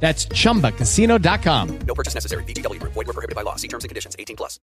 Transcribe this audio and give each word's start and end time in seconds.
That's 0.00 0.28
chumbacasino.com. 0.28 1.78
No 1.86 1.94
purchase 1.94 2.14
necessary. 2.14 2.44
BGW. 2.44 2.80
Void 2.82 2.94
were 2.94 3.12
prohibited 3.12 3.34
by 3.34 3.42
law. 3.42 3.56
See 3.56 3.68
terms 3.68 3.84
and 3.84 3.88
conditions. 3.88 4.14
18 4.16 4.36
plus. 4.36 4.60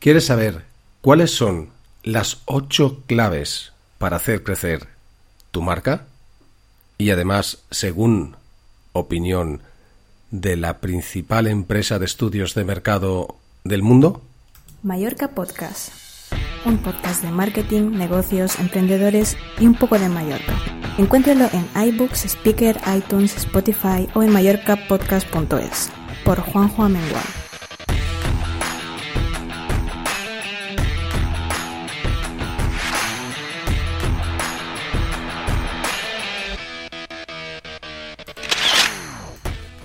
¿Quieres 0.00 0.24
saber 0.24 0.64
cuáles 1.02 1.30
son 1.30 1.70
las 2.02 2.38
ocho 2.46 3.02
claves 3.06 3.72
para 3.98 4.16
hacer 4.16 4.42
crecer 4.42 4.88
tu 5.50 5.60
marca? 5.60 6.06
Y 6.96 7.10
además, 7.10 7.58
según 7.70 8.36
opinión 8.92 9.62
de 10.30 10.56
la 10.56 10.78
principal 10.78 11.46
empresa 11.46 11.98
de 11.98 12.06
estudios 12.06 12.54
de 12.54 12.64
mercado 12.64 13.36
del 13.64 13.82
mundo? 13.82 14.22
Mallorca 14.82 15.28
Podcast. 15.28 16.09
Un 16.66 16.76
podcast 16.76 17.24
de 17.24 17.30
marketing, 17.30 17.92
negocios, 17.92 18.58
emprendedores 18.58 19.36
y 19.58 19.66
un 19.66 19.74
poco 19.74 19.98
de 19.98 20.10
Mallorca. 20.10 20.54
Encuéntralo 20.98 21.48
en 21.54 21.88
iBooks, 21.88 22.26
Speaker, 22.26 22.76
iTunes, 22.94 23.34
Spotify 23.36 24.06
o 24.14 24.22
en 24.22 24.30
mallorcapodcast.es. 24.30 25.90
Por 26.22 26.40
Juanjo 26.40 26.82
Amengual. 26.82 27.24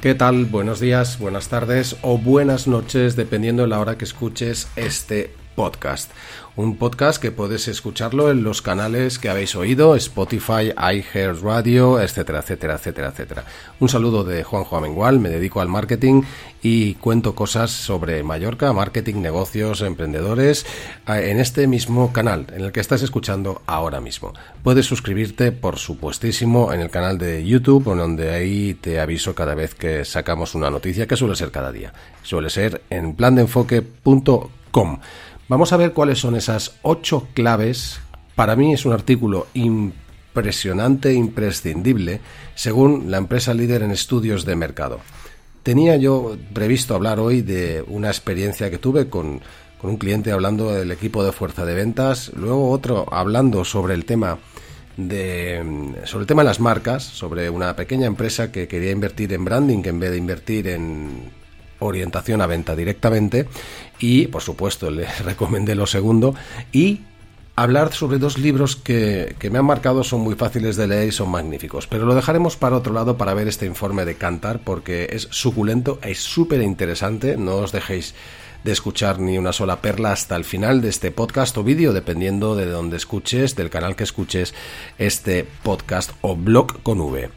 ¿Qué 0.02 0.14
tal? 0.14 0.46
Buenos 0.46 0.80
días, 0.82 1.18
buenas 1.18 1.48
tardes 1.48 1.96
o 2.02 2.18
buenas 2.18 2.68
noches, 2.68 3.16
dependiendo 3.16 3.64
de 3.64 3.70
la 3.70 3.80
hora 3.80 3.98
que 3.98 4.06
escuches 4.06 4.68
este 4.76 5.34
podcast. 5.56 6.12
Un 6.58 6.78
podcast 6.78 7.22
que 7.22 7.32
puedes 7.32 7.68
escucharlo 7.68 8.32
en 8.32 8.44
los 8.44 8.62
canales 8.62 9.20
que 9.20 9.28
habéis 9.28 9.56
oído, 9.56 9.96
Spotify, 9.96 10.72
iHeart 10.78 11.42
Radio, 11.42 12.00
etcétera, 12.00 12.40
etcétera, 12.40 12.76
etcétera, 12.76 13.10
etcétera. 13.10 13.44
Un 13.82 13.90
saludo 13.90 14.24
de 14.24 14.44
Juanjo 14.44 14.78
Amengual, 14.78 15.20
me 15.20 15.30
dedico 15.30 15.60
al 15.60 15.68
marketing 15.68 16.22
y 16.62 16.94
cuento 16.96 17.36
cosas 17.36 17.72
sobre 17.72 18.24
Mallorca, 18.24 18.72
marketing, 18.72 19.16
negocios, 19.16 19.82
emprendedores, 19.82 20.66
en 21.08 21.40
este 21.40 21.68
mismo 21.68 22.14
canal, 22.14 22.48
en 22.54 22.64
el 22.64 22.72
que 22.72 22.80
estás 22.80 23.02
escuchando 23.02 23.62
ahora 23.66 24.00
mismo. 24.00 24.34
Puedes 24.64 24.86
suscribirte, 24.86 25.52
por 25.52 25.78
supuestísimo, 25.78 26.72
en 26.72 26.80
el 26.80 26.90
canal 26.90 27.18
de 27.18 27.46
YouTube, 27.46 27.84
donde 27.84 28.34
ahí 28.34 28.76
te 28.76 29.00
aviso 29.02 29.36
cada 29.36 29.56
vez 29.56 29.76
que 29.76 30.06
sacamos 30.06 30.56
una 30.56 30.70
noticia, 30.70 31.06
que 31.06 31.18
suele 31.18 31.36
ser 31.36 31.52
cada 31.52 31.72
día. 31.74 31.94
Suele 32.24 32.50
ser 32.50 32.82
en 32.90 33.14
plandeenfoque.com. 33.14 35.00
Vamos 35.48 35.72
a 35.74 35.78
ver 35.78 35.94
cuáles 35.94 36.18
son 36.18 36.36
esas 36.36 36.76
ocho 36.82 37.28
claves. 37.36 38.00
Para 38.34 38.56
mí 38.56 38.74
es 38.74 38.84
un 38.84 38.94
artículo 38.94 39.46
impresionante, 39.54 41.14
imprescindible, 41.14 42.20
según 42.56 43.12
la 43.12 43.18
empresa 43.18 43.54
líder 43.54 43.84
en 43.84 43.92
estudios 43.92 44.44
de 44.44 44.56
mercado. 44.56 45.02
Tenía 45.62 45.98
yo 45.98 46.36
previsto 46.52 46.96
hablar 46.96 47.20
hoy 47.20 47.44
de 47.44 47.84
una 47.88 48.08
experiencia 48.08 48.72
que 48.72 48.80
tuve 48.80 49.08
con, 49.08 49.40
con 49.80 49.92
un 49.92 49.98
cliente 49.98 50.32
hablando 50.32 50.74
del 50.74 50.92
equipo 50.92 51.24
de 51.24 51.32
fuerza 51.32 51.64
de 51.64 51.76
ventas, 51.76 52.32
luego 52.36 52.72
otro 52.72 53.06
hablando 53.12 53.64
sobre 53.66 53.94
el 53.94 54.06
tema 54.06 54.40
de 54.98 55.94
sobre 56.06 56.24
el 56.24 56.28
tema 56.28 56.42
de 56.42 56.48
las 56.48 56.60
marcas, 56.60 57.04
sobre 57.04 57.52
una 57.52 57.76
pequeña 57.76 58.08
empresa 58.08 58.52
que 58.52 58.68
quería 58.68 58.92
invertir 58.92 59.32
en 59.34 59.46
branding 59.46 59.84
en 59.86 60.00
vez 60.00 60.12
de 60.12 60.18
invertir 60.18 60.68
en 60.70 61.30
orientación 61.80 62.42
a 62.42 62.48
venta 62.48 62.76
directamente 62.76 63.48
y 64.00 64.28
por 64.28 64.42
supuesto 64.42 64.90
le 64.90 65.06
recomendé 65.24 65.76
lo 65.76 65.88
segundo 65.88 66.36
y 66.72 67.02
hablar 67.56 67.94
sobre 67.94 68.18
dos 68.18 68.38
libros 68.38 68.76
que, 68.76 69.36
que, 69.40 69.50
me 69.50 69.60
han 69.60 69.66
marcado, 69.66 70.04
son 70.04 70.22
muy 70.22 70.36
fáciles 70.36 70.76
de 70.76 70.88
leer 70.88 71.08
y 71.08 71.12
son 71.12 71.30
magníficos. 71.30 71.88
Pero 71.88 72.06
lo 72.06 72.14
dejaremos 72.14 72.58
para 72.58 72.76
otro 72.76 72.94
lado 72.94 73.18
para 73.18 73.34
ver 73.34 73.48
este 73.48 73.66
informe 73.66 74.04
de 74.04 74.16
Cantar 74.16 74.60
porque 74.60 75.08
es 75.12 75.30
suculento, 75.32 76.00
es 76.02 76.20
súper 76.20 76.62
interesante, 76.62 77.38
no 77.38 77.56
os 77.56 77.72
dejéis 77.72 78.14
de 78.66 78.72
escuchar 78.72 79.20
ni 79.20 79.38
una 79.38 79.54
sola 79.54 79.80
perla 79.80 80.12
hasta 80.12 80.36
el 80.36 80.44
final 80.44 80.82
de 80.82 80.90
este 80.90 81.12
podcast 81.12 81.56
o 81.60 81.64
vídeo, 81.64 81.94
dependiendo 81.94 82.56
de 82.56 82.66
donde 82.66 82.98
escuches, 82.98 83.56
del 83.56 83.70
canal 83.70 83.96
que 83.96 84.04
escuches 84.04 84.56
este 84.98 85.46
podcast 85.62 86.14
o 86.22 86.36
blog 86.36 86.82
con 86.82 87.00
V 87.00 87.30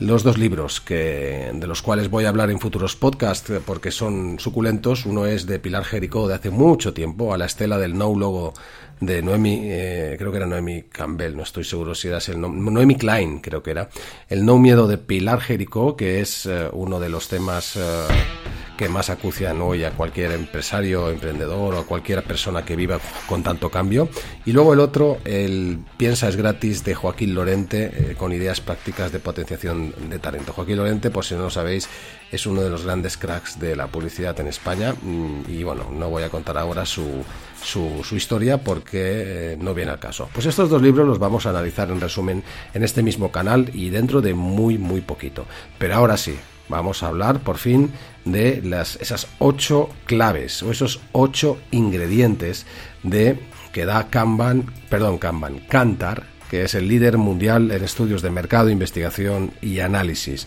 los 0.00 0.24
dos 0.24 0.36
libros 0.38 0.80
que, 0.80 1.52
de 1.54 1.66
los 1.68 1.80
cuales 1.82 2.10
voy 2.10 2.24
a 2.24 2.30
hablar 2.30 2.50
en 2.50 2.58
futuros 2.58 2.96
podcasts 2.96 3.48
eh, 3.50 3.60
porque 3.64 3.92
son 3.92 4.40
suculentos. 4.40 5.06
Uno 5.06 5.26
es 5.26 5.46
de 5.46 5.60
Pilar 5.60 5.84
Jericó 5.84 6.26
de 6.26 6.34
hace 6.34 6.50
mucho 6.50 6.92
tiempo, 6.92 7.32
a 7.32 7.38
la 7.38 7.44
estela 7.44 7.78
del 7.78 7.96
no 7.96 8.12
logo 8.12 8.52
de 8.98 9.22
Noemi, 9.22 9.60
eh, 9.62 10.16
creo 10.18 10.32
que 10.32 10.38
era 10.38 10.46
Noemi 10.46 10.82
Campbell, 10.90 11.36
no 11.36 11.44
estoy 11.44 11.62
seguro 11.62 11.94
si 11.94 12.08
era 12.08 12.18
el 12.26 12.40
nombre, 12.40 12.72
Noemi 12.72 12.96
Klein 12.96 13.38
creo 13.40 13.62
que 13.62 13.70
era, 13.70 13.88
el 14.28 14.44
no 14.44 14.58
miedo 14.58 14.88
de 14.88 14.98
Pilar 14.98 15.40
Jericó, 15.40 15.96
que 15.96 16.20
es 16.20 16.46
eh, 16.46 16.68
uno 16.72 16.98
de 16.98 17.08
los 17.08 17.28
temas 17.28 17.78
que 18.82 18.88
más 18.88 19.10
acucian 19.10 19.60
hoy 19.60 19.84
a 19.84 19.92
cualquier 19.92 20.32
empresario, 20.32 21.08
emprendedor 21.08 21.76
o 21.76 21.78
a 21.78 21.86
cualquier 21.86 22.24
persona 22.24 22.64
que 22.64 22.74
viva 22.74 22.98
con 23.28 23.44
tanto 23.44 23.70
cambio. 23.70 24.08
Y 24.44 24.50
luego 24.50 24.72
el 24.72 24.80
otro, 24.80 25.18
el 25.24 25.78
Piensa 25.96 26.28
es 26.28 26.34
gratis 26.34 26.82
de 26.82 26.96
Joaquín 26.96 27.32
Lorente, 27.32 27.92
eh, 27.94 28.16
con 28.18 28.32
ideas 28.32 28.60
prácticas 28.60 29.12
de 29.12 29.20
potenciación 29.20 29.94
de 30.10 30.18
talento. 30.18 30.52
Joaquín 30.52 30.78
Lorente, 30.78 31.10
por 31.12 31.24
si 31.24 31.36
no 31.36 31.42
lo 31.42 31.50
sabéis, 31.50 31.88
es 32.32 32.44
uno 32.44 32.60
de 32.60 32.70
los 32.70 32.84
grandes 32.84 33.16
cracks 33.16 33.60
de 33.60 33.76
la 33.76 33.86
publicidad 33.86 34.40
en 34.40 34.48
España. 34.48 34.96
Mm, 35.00 35.42
y 35.46 35.62
bueno, 35.62 35.88
no 35.92 36.10
voy 36.10 36.24
a 36.24 36.28
contar 36.28 36.58
ahora 36.58 36.84
su, 36.84 37.22
su, 37.62 38.16
historia 38.16 38.64
porque 38.64 39.52
eh, 39.52 39.56
no 39.60 39.74
viene 39.74 39.92
al 39.92 40.00
caso. 40.00 40.28
Pues 40.32 40.46
estos 40.46 40.68
dos 40.68 40.82
libros 40.82 41.06
los 41.06 41.20
vamos 41.20 41.46
a 41.46 41.50
analizar 41.50 41.88
en 41.88 42.00
resumen 42.00 42.42
en 42.74 42.82
este 42.82 43.04
mismo 43.04 43.30
canal 43.30 43.70
y 43.72 43.90
dentro 43.90 44.20
de 44.20 44.34
muy 44.34 44.76
muy 44.76 45.02
poquito. 45.02 45.46
Pero 45.78 45.94
ahora 45.94 46.16
sí, 46.16 46.36
vamos 46.72 47.02
a 47.02 47.08
hablar 47.08 47.40
por 47.40 47.58
fin 47.58 47.92
de 48.24 48.60
las, 48.62 48.96
esas 48.96 49.28
ocho 49.38 49.90
claves 50.06 50.62
o 50.62 50.70
esos 50.70 51.00
ocho 51.12 51.58
ingredientes 51.70 52.66
de 53.02 53.38
que 53.72 53.84
da 53.84 54.08
Kanban, 54.08 54.66
perdón, 54.88 55.18
Kanban, 55.18 55.60
Kantar, 55.68 56.24
que 56.50 56.64
es 56.64 56.74
el 56.74 56.88
líder 56.88 57.18
mundial 57.18 57.70
en 57.70 57.84
estudios 57.84 58.22
de 58.22 58.30
mercado, 58.30 58.70
investigación 58.70 59.52
y 59.60 59.80
análisis. 59.80 60.46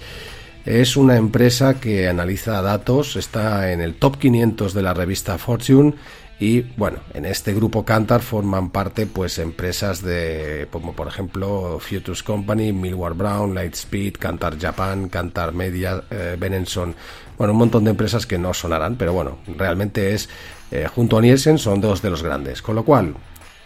Es 0.65 0.97
una 0.97 1.15
empresa 1.15 1.79
que 1.79 2.07
analiza 2.07 2.61
datos, 2.61 3.15
está 3.15 3.71
en 3.71 3.81
el 3.81 3.95
top 3.95 4.17
500 4.17 4.73
de 4.73 4.81
la 4.81 4.93
revista 4.95 5.37
Fortune 5.37 5.93
y 6.39 6.61
bueno, 6.75 6.99
en 7.13 7.25
este 7.25 7.53
grupo 7.53 7.85
Kantar 7.85 8.21
forman 8.21 8.69
parte 8.69 9.05
pues 9.05 9.39
empresas 9.39 10.01
de 10.01 10.67
como 10.71 10.93
por 10.93 11.07
ejemplo 11.07 11.79
Futures 11.79 12.23
Company, 12.23 12.73
Millward 12.73 13.15
Brown, 13.15 13.55
Lightspeed, 13.55 14.15
Kantar 14.17 14.59
Japan, 14.59 15.07
Kantar 15.07 15.53
Media, 15.53 16.03
eh, 16.09 16.35
Benenson, 16.37 16.93
bueno, 17.37 17.53
un 17.53 17.59
montón 17.59 17.85
de 17.85 17.91
empresas 17.91 18.25
que 18.25 18.37
no 18.37 18.53
sonarán, 18.53 18.95
pero 18.97 19.13
bueno, 19.13 19.37
realmente 19.57 20.13
es 20.13 20.29
eh, 20.71 20.87
junto 20.93 21.17
a 21.17 21.21
Nielsen 21.21 21.57
son 21.57 21.79
dos 21.79 22.01
de 22.01 22.09
los 22.09 22.21
grandes, 22.21 22.61
con 22.61 22.75
lo 22.75 22.83
cual 22.83 23.15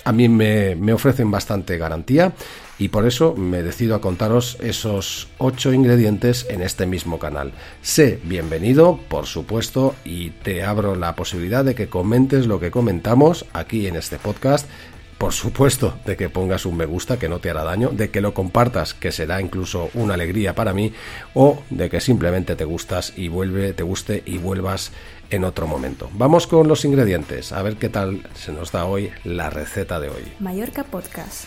a 0.04 0.12
mí 0.12 0.30
me, 0.30 0.94
ofrecen 0.94 1.32
bastante 1.32 1.78
garantía 1.78 2.34
y 2.78 2.90
por 2.90 3.06
eso 3.06 3.36
me 3.36 3.62
decido 3.62 3.96
a 3.96 4.02
contaros 4.02 4.58
esos 4.62 5.28
ocho 5.38 5.74
ingredientes 5.74 6.48
en 6.50 6.62
este 6.62 6.86
mismo 6.86 7.20
canal. 7.20 7.52
Sé 7.82 8.20
bienvenido, 8.24 9.00
por 9.10 9.26
supuesto, 9.26 9.96
y 10.06 10.30
te 10.30 10.64
abro 10.64 10.96
la 10.96 11.16
posibilidad 11.16 11.66
de 11.66 11.76
que 11.76 11.90
comentes 11.90 12.48
lo 12.48 12.60
que 12.60 12.72
comentamos 12.72 13.46
aquí 13.54 13.88
en 13.88 13.98
este 13.98 14.18
podcast. 14.18 14.68
Por 15.20 15.34
supuesto, 15.34 16.00
de 16.06 16.16
que 16.16 16.30
pongas 16.30 16.66
un 16.66 16.78
me 16.78 16.86
gusta, 16.86 17.20
que 17.20 17.30
no 17.30 17.40
te 17.40 17.50
hará 17.50 17.64
daño, 17.64 17.90
de 17.90 18.10
que 18.10 18.22
lo 18.22 18.34
compartas, 18.34 18.94
que 18.94 19.12
será 19.12 19.42
incluso 19.42 19.92
una 19.94 20.16
alegría 20.16 20.56
para 20.56 20.74
mí, 20.74 20.94
o 21.34 21.62
de 21.70 21.90
que 21.90 22.00
simplemente 22.00 22.56
te 22.56 22.64
gustas 22.64 23.14
y 23.16 23.28
vuelve, 23.28 23.74
te 23.74 23.84
guste 23.84 24.24
y 24.26 24.38
vuelvas 24.38 24.92
en 25.30 25.44
otro 25.44 25.68
momento. 25.68 26.10
Vamos 26.14 26.48
con 26.48 26.68
los 26.68 26.86
ingredientes, 26.86 27.52
a 27.52 27.62
ver 27.62 27.76
qué 27.76 27.90
tal 27.90 28.24
se 28.34 28.54
nos 28.54 28.72
da 28.72 28.86
hoy 28.86 29.12
la 29.26 29.50
receta 29.50 30.00
de 30.00 30.10
hoy. 30.10 30.24
Mallorca 30.40 30.86
Podcast 30.86 31.46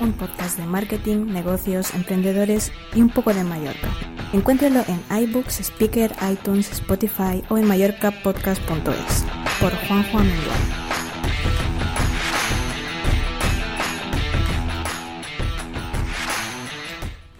un 0.00 0.12
podcast 0.12 0.58
de 0.58 0.66
marketing, 0.66 1.26
negocios, 1.26 1.92
emprendedores 1.94 2.72
y 2.94 3.02
un 3.02 3.10
poco 3.10 3.34
de 3.34 3.44
Mallorca. 3.44 3.88
Encuéntralo 4.32 4.84
en 4.88 5.22
iBooks, 5.22 5.60
Speaker, 5.60 6.12
iTunes, 6.30 6.70
Spotify 6.70 7.42
o 7.48 7.58
en 7.58 7.66
mallorcapodcast.es. 7.66 9.24
Por 9.60 9.74
Juan 9.86 10.04
Juan 10.10 10.26
Mendoza. 10.26 10.97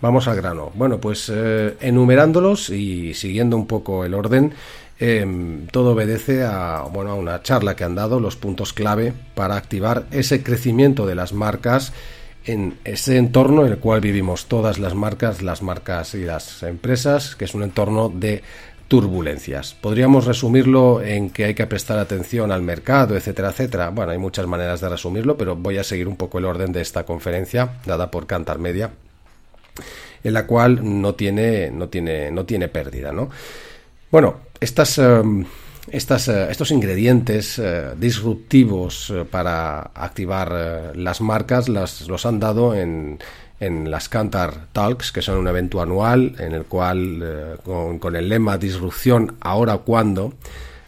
Vamos 0.00 0.28
al 0.28 0.36
grano. 0.36 0.70
Bueno, 0.74 0.98
pues 0.98 1.30
eh, 1.34 1.76
enumerándolos 1.80 2.70
y 2.70 3.14
siguiendo 3.14 3.56
un 3.56 3.66
poco 3.66 4.04
el 4.04 4.14
orden, 4.14 4.52
Em, 5.00 5.68
todo 5.68 5.92
obedece 5.92 6.44
a, 6.44 6.82
bueno, 6.92 7.10
a 7.12 7.14
una 7.14 7.40
charla 7.42 7.76
que 7.76 7.84
han 7.84 7.94
dado 7.94 8.18
los 8.18 8.34
puntos 8.34 8.72
clave 8.72 9.12
para 9.34 9.56
activar 9.56 10.06
ese 10.10 10.42
crecimiento 10.42 11.06
de 11.06 11.14
las 11.14 11.32
marcas 11.32 11.92
en 12.44 12.78
ese 12.84 13.16
entorno 13.16 13.64
en 13.64 13.72
el 13.72 13.78
cual 13.78 14.00
vivimos 14.00 14.46
todas 14.46 14.78
las 14.78 14.94
marcas, 14.94 15.42
las 15.42 15.62
marcas 15.62 16.14
y 16.14 16.24
las 16.24 16.64
empresas, 16.64 17.36
que 17.36 17.44
es 17.44 17.54
un 17.54 17.62
entorno 17.62 18.08
de 18.08 18.42
turbulencias. 18.88 19.74
Podríamos 19.74 20.24
resumirlo 20.24 21.00
en 21.00 21.30
que 21.30 21.44
hay 21.44 21.54
que 21.54 21.66
prestar 21.66 21.98
atención 21.98 22.50
al 22.50 22.62
mercado, 22.62 23.16
etcétera, 23.16 23.50
etcétera. 23.50 23.90
Bueno, 23.90 24.12
hay 24.12 24.18
muchas 24.18 24.46
maneras 24.48 24.80
de 24.80 24.88
resumirlo, 24.88 25.36
pero 25.36 25.54
voy 25.54 25.78
a 25.78 25.84
seguir 25.84 26.08
un 26.08 26.16
poco 26.16 26.38
el 26.38 26.46
orden 26.46 26.72
de 26.72 26.80
esta 26.80 27.04
conferencia 27.04 27.74
dada 27.86 28.10
por 28.10 28.26
Cantar 28.26 28.58
Media, 28.58 28.90
en 30.24 30.32
la 30.32 30.46
cual 30.46 30.80
no 31.00 31.14
tiene, 31.14 31.70
no 31.70 31.88
tiene, 31.88 32.30
no 32.30 32.44
tiene 32.44 32.68
pérdida, 32.68 33.12
¿no? 33.12 33.30
Bueno, 34.10 34.36
estas, 34.60 34.98
em, 34.98 35.44
estas, 35.90 36.28
eh, 36.28 36.48
estos 36.50 36.70
ingredientes 36.70 37.58
eh, 37.58 37.92
disruptivos 37.96 39.10
eh, 39.10 39.24
para 39.24 39.90
activar 39.94 40.92
las 40.94 41.20
marcas 41.20 41.68
las, 41.68 42.08
los 42.08 42.26
han 42.26 42.40
dado 42.40 42.74
en, 42.74 43.18
en 43.60 43.90
las 43.90 44.08
Cantar 44.08 44.68
Talks, 44.72 45.12
que 45.12 45.22
son 45.22 45.38
un 45.38 45.48
evento 45.48 45.80
anual 45.80 46.34
en 46.38 46.52
el 46.52 46.64
cual, 46.64 47.58
con, 47.64 48.16
el 48.16 48.28
lema 48.28 48.58
Disrupción 48.58 49.36
ahora 49.40 49.74
o 49.76 49.82
cuándo, 49.82 50.34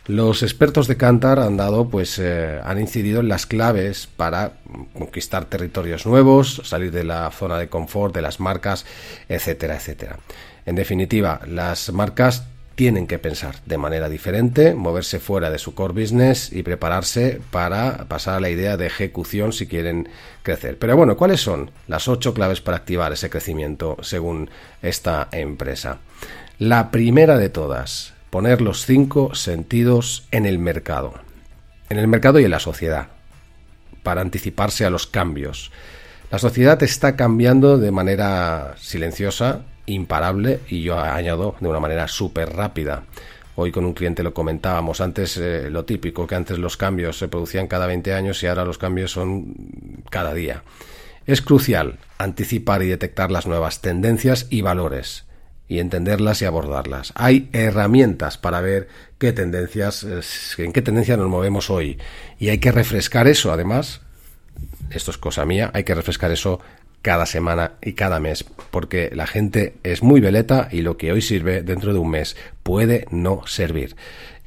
los 0.07 0.43
expertos 0.43 0.89
de 0.89 0.97
Cantar 0.97 1.39
han 1.39 1.57
dado, 1.57 1.89
pues, 1.89 2.19
han 2.19 2.81
incidido 2.81 3.21
en 3.21 3.29
las 3.29 3.47
claves 3.47 4.09
para 4.17 4.53
conquistar 4.99 5.45
territorios 5.45 6.07
nuevos, 6.07 6.63
salir 6.65 6.91
de 6.91 7.05
la 7.05 7.31
zona 7.31 7.59
de 7.59 7.69
confort 7.69 8.15
de 8.15 8.23
las 8.23 8.41
marcas, 8.41 8.87
etcétera, 9.29 9.77
etcétera. 9.77 10.19
En 10.67 10.75
definitiva, 10.75 11.41
las 11.47 11.93
marcas 11.93 12.45
tienen 12.75 13.07
que 13.07 13.19
pensar 13.19 13.57
de 13.67 13.77
manera 13.77 14.09
diferente, 14.09 14.75
moverse 14.75 15.21
fuera 15.21 15.51
de 15.51 15.59
su 15.59 15.75
core 15.75 16.01
business 16.01 16.51
y 16.51 16.63
prepararse 16.63 17.39
para 17.51 18.07
pasar 18.09 18.37
a 18.37 18.41
la 18.41 18.49
idea 18.49 18.79
de 18.79 18.87
ejecución 18.87 19.53
si 19.53 19.67
quieren 19.67 20.09
crecer. 20.43 20.79
Pero 20.79 20.97
bueno, 20.97 21.17
¿cuáles 21.17 21.43
son 21.43 21.71
las 21.89 22.09
ocho 22.09 22.33
claves 22.33 22.63
para 22.63 22.79
activar 22.79 23.13
ese 23.13 23.29
crecimiento 23.29 23.99
según 24.01 24.49
esta 24.81 25.29
empresa? 25.31 25.99
La 26.59 26.91
primera 26.91 27.37
de 27.37 27.51
todas, 27.51 28.15
poner 28.31 28.61
los 28.61 28.87
cinco 28.87 29.35
sentidos 29.35 30.27
en 30.31 30.47
el 30.47 30.59
mercado. 30.59 31.15
En 31.89 31.99
el 31.99 32.07
mercado 32.07 32.39
y 32.39 32.45
en 32.45 32.53
la 32.53 32.61
sociedad, 32.61 33.09
para 34.05 34.21
anticiparse 34.21 34.87
a 34.87 34.91
los 34.91 35.09
cambios. 35.09 35.73
La 36.31 36.39
sociedad 36.39 36.81
está 36.85 37.17
cambiando 37.17 37.77
de 37.77 37.91
manera 37.91 38.77
silenciosa 38.79 39.63
imparable 39.87 40.61
y 40.69 40.83
yo 40.83 40.99
añado 40.99 41.57
de 41.59 41.69
una 41.69 41.81
manera 41.81 42.07
súper 42.07 42.51
rápida. 42.51 43.03
Hoy 43.57 43.73
con 43.73 43.85
un 43.85 43.95
cliente 43.95 44.23
lo 44.23 44.33
comentábamos, 44.33 45.01
antes 45.01 45.37
eh, 45.37 45.69
lo 45.69 45.85
típico, 45.85 46.29
que 46.29 46.37
antes 46.37 46.57
los 46.59 46.77
cambios 46.77 47.19
se 47.19 47.27
producían 47.27 47.67
cada 47.67 47.89
20 47.89 48.15
años 48.15 48.41
y 48.43 48.47
ahora 48.47 48.65
los 48.65 48.79
cambios 48.79 49.11
son 49.11 49.57
cada 50.09 50.33
día. 50.33 50.63
Es 51.27 51.43
crucial 51.43 51.99
anticipar 52.17 52.83
y 52.85 52.87
detectar 52.87 53.33
las 53.33 53.49
nuevas 53.49 53.81
tendencias 53.81 54.47
y 54.51 54.63
valores 54.63 55.25
y 55.71 55.79
entenderlas 55.79 56.43
y 56.43 56.47
abordarlas. 56.47 57.13
Hay 57.15 57.49
herramientas 57.53 58.37
para 58.37 58.61
ver 58.61 58.89
qué 59.19 59.33
tendencias, 59.33 60.05
en 60.59 60.73
qué 60.73 60.83
tendencia 60.83 61.17
nos 61.17 61.29
movemos 61.29 61.71
hoy 61.71 61.97
y 62.41 62.49
hay 62.49 62.59
que 62.59 62.73
refrescar 62.73 63.29
eso, 63.29 63.53
además, 63.53 64.01
esto 64.91 65.13
es 65.13 65.17
cosa 65.17 65.47
mía, 65.47 65.71
hay 65.73 65.85
que 65.85 65.95
refrescar 65.95 66.33
eso 66.33 66.61
cada 67.03 67.25
semana 67.25 67.75
y 67.81 67.93
cada 67.93 68.19
mes, 68.19 68.45
porque 68.73 69.11
la 69.15 69.29
gente 69.29 69.77
es 69.85 70.03
muy 70.03 70.21
veleta 70.21 70.69
y 70.73 70.83
lo 70.83 70.97
que 70.97 71.13
hoy 71.13 71.23
sirve 71.23 71.63
dentro 71.63 71.93
de 71.93 72.01
un 72.01 72.11
mes 72.11 72.37
puede 72.65 73.07
no 73.13 73.47
servir. 73.47 73.95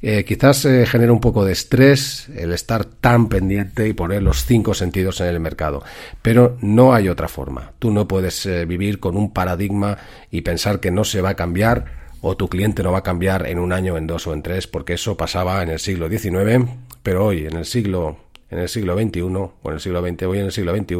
Eh, 0.06 0.26
quizás 0.26 0.66
eh, 0.66 0.86
genera 0.86 1.14
un 1.14 1.22
poco 1.22 1.46
de 1.46 1.54
estrés 1.54 2.28
el 2.36 2.52
estar 2.52 2.84
tan 2.84 3.30
pendiente 3.30 3.88
y 3.88 3.94
poner 3.94 4.22
los 4.22 4.44
cinco 4.44 4.74
sentidos 4.74 5.22
en 5.22 5.28
el 5.28 5.40
mercado, 5.40 5.82
pero 6.22 6.58
no 6.60 6.94
hay 6.94 7.08
otra 7.08 7.30
forma. 7.30 7.72
Tú 7.80 7.90
no 7.90 8.06
puedes 8.06 8.46
eh, 8.46 8.66
vivir 8.66 9.00
con 9.00 9.16
un 9.16 9.32
paradigma 9.32 9.98
y 10.30 10.42
pensar 10.42 10.82
que 10.82 10.92
no 10.92 11.06
se 11.06 11.22
va 11.22 11.30
a 11.30 11.36
cambiar 11.36 11.86
o 12.20 12.36
tu 12.36 12.50
cliente 12.50 12.84
no 12.84 12.92
va 12.92 12.98
a 12.98 13.04
cambiar 13.04 13.48
en 13.48 13.60
un 13.60 13.72
año, 13.72 13.96
en 13.96 14.06
dos 14.06 14.28
o 14.28 14.34
en 14.34 14.44
tres, 14.44 14.68
porque 14.68 14.96
eso 14.96 15.16
pasaba 15.16 15.64
en 15.64 15.70
el 15.70 15.80
siglo 15.80 16.10
XIX, 16.10 16.70
pero 17.02 17.28
hoy 17.28 17.46
en 17.46 17.56
el 17.56 17.66
siglo 17.66 18.18
en 18.50 18.60
el 18.60 18.68
siglo 18.68 18.98
XXI 18.98 19.22
o 19.22 19.54
en 19.64 19.74
el 19.74 19.80
siglo 19.80 20.02
XX, 20.06 20.24
hoy 20.24 20.40
en 20.40 20.46
el 20.46 20.52
siglo 20.52 20.76
XXI 20.76 20.96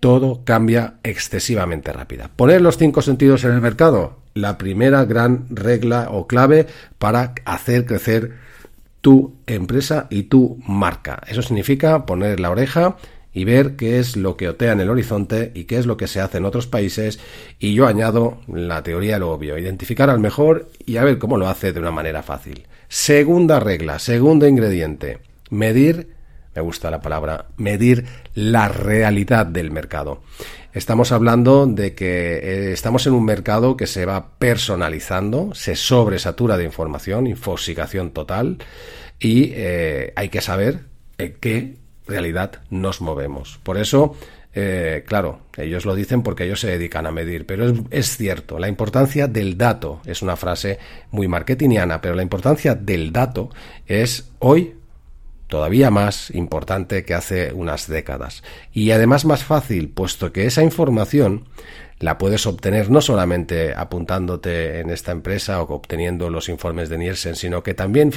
todo 0.00 0.42
cambia 0.44 0.94
excesivamente 1.02 1.92
rápida. 1.92 2.30
Poner 2.34 2.60
los 2.60 2.78
cinco 2.78 3.02
sentidos 3.02 3.44
en 3.44 3.52
el 3.52 3.60
mercado, 3.60 4.18
la 4.34 4.58
primera 4.58 5.04
gran 5.04 5.46
regla 5.50 6.08
o 6.10 6.26
clave 6.26 6.66
para 6.98 7.34
hacer 7.44 7.86
crecer 7.86 8.32
tu 9.00 9.36
empresa 9.46 10.06
y 10.10 10.24
tu 10.24 10.58
marca. 10.66 11.22
Eso 11.26 11.42
significa 11.42 12.06
poner 12.06 12.40
la 12.40 12.50
oreja 12.50 12.96
y 13.32 13.44
ver 13.44 13.76
qué 13.76 13.98
es 13.98 14.16
lo 14.16 14.36
que 14.36 14.48
otea 14.48 14.72
en 14.72 14.80
el 14.80 14.90
horizonte 14.90 15.52
y 15.54 15.64
qué 15.64 15.76
es 15.78 15.86
lo 15.86 15.96
que 15.96 16.06
se 16.06 16.20
hace 16.20 16.38
en 16.38 16.46
otros 16.46 16.66
países. 16.66 17.20
Y 17.58 17.74
yo 17.74 17.86
añado 17.86 18.38
la 18.48 18.82
teoría 18.82 19.14
de 19.14 19.20
lo 19.20 19.30
obvio, 19.30 19.58
identificar 19.58 20.08
al 20.08 20.20
mejor 20.20 20.70
y 20.86 20.96
a 20.96 21.04
ver 21.04 21.18
cómo 21.18 21.36
lo 21.36 21.46
hace 21.46 21.72
de 21.72 21.80
una 21.80 21.90
manera 21.90 22.22
fácil. 22.22 22.66
Segunda 22.88 23.60
regla, 23.60 23.98
segundo 23.98 24.48
ingrediente, 24.48 25.18
medir 25.50 26.15
me 26.56 26.62
gusta 26.62 26.90
la 26.90 27.02
palabra, 27.02 27.46
medir 27.58 28.06
la 28.34 28.68
realidad 28.68 29.44
del 29.44 29.70
mercado. 29.70 30.22
Estamos 30.72 31.12
hablando 31.12 31.66
de 31.66 31.94
que 31.94 32.36
eh, 32.36 32.72
estamos 32.72 33.06
en 33.06 33.12
un 33.12 33.24
mercado 33.24 33.76
que 33.76 33.86
se 33.86 34.06
va 34.06 34.30
personalizando, 34.38 35.54
se 35.54 35.76
sobresatura 35.76 36.56
de 36.56 36.64
información, 36.64 37.26
infosicación 37.26 38.10
total, 38.10 38.58
y 39.20 39.52
eh, 39.54 40.12
hay 40.16 40.30
que 40.30 40.40
saber 40.40 40.80
en 41.18 41.36
qué 41.40 41.76
realidad 42.06 42.62
nos 42.70 43.02
movemos. 43.02 43.58
Por 43.62 43.76
eso, 43.76 44.16
eh, 44.54 45.04
claro, 45.06 45.40
ellos 45.58 45.84
lo 45.84 45.94
dicen 45.94 46.22
porque 46.22 46.44
ellos 46.44 46.60
se 46.60 46.68
dedican 46.68 47.06
a 47.06 47.12
medir, 47.12 47.44
pero 47.44 47.68
es, 47.68 47.78
es, 47.90 48.16
cierto, 48.16 48.58
la 48.58 48.68
importancia 48.68 49.28
del 49.28 49.58
dato 49.58 50.00
es 50.06 50.22
una 50.22 50.36
frase 50.36 50.78
muy 51.10 51.28
marketingiana, 51.28 52.00
pero 52.00 52.14
la 52.14 52.22
importancia 52.22 52.74
del 52.74 53.12
dato 53.12 53.50
es 53.86 54.30
hoy 54.38 54.75
todavía 55.48 55.90
más 55.90 56.30
importante 56.30 57.04
que 57.04 57.14
hace 57.14 57.52
unas 57.52 57.88
décadas. 57.88 58.42
Y 58.72 58.90
además 58.90 59.24
más 59.24 59.44
fácil, 59.44 59.88
puesto 59.90 60.32
que 60.32 60.46
esa 60.46 60.62
información 60.62 61.44
la 61.98 62.18
puedes 62.18 62.46
obtener 62.46 62.90
no 62.90 63.00
solamente 63.00 63.72
apuntándote 63.74 64.80
en 64.80 64.90
esta 64.90 65.12
empresa 65.12 65.62
o 65.62 65.74
obteniendo 65.74 66.30
los 66.30 66.48
informes 66.48 66.88
de 66.88 66.98
Nielsen, 66.98 67.36
sino 67.36 67.62
que 67.62 67.74
también 67.74 68.12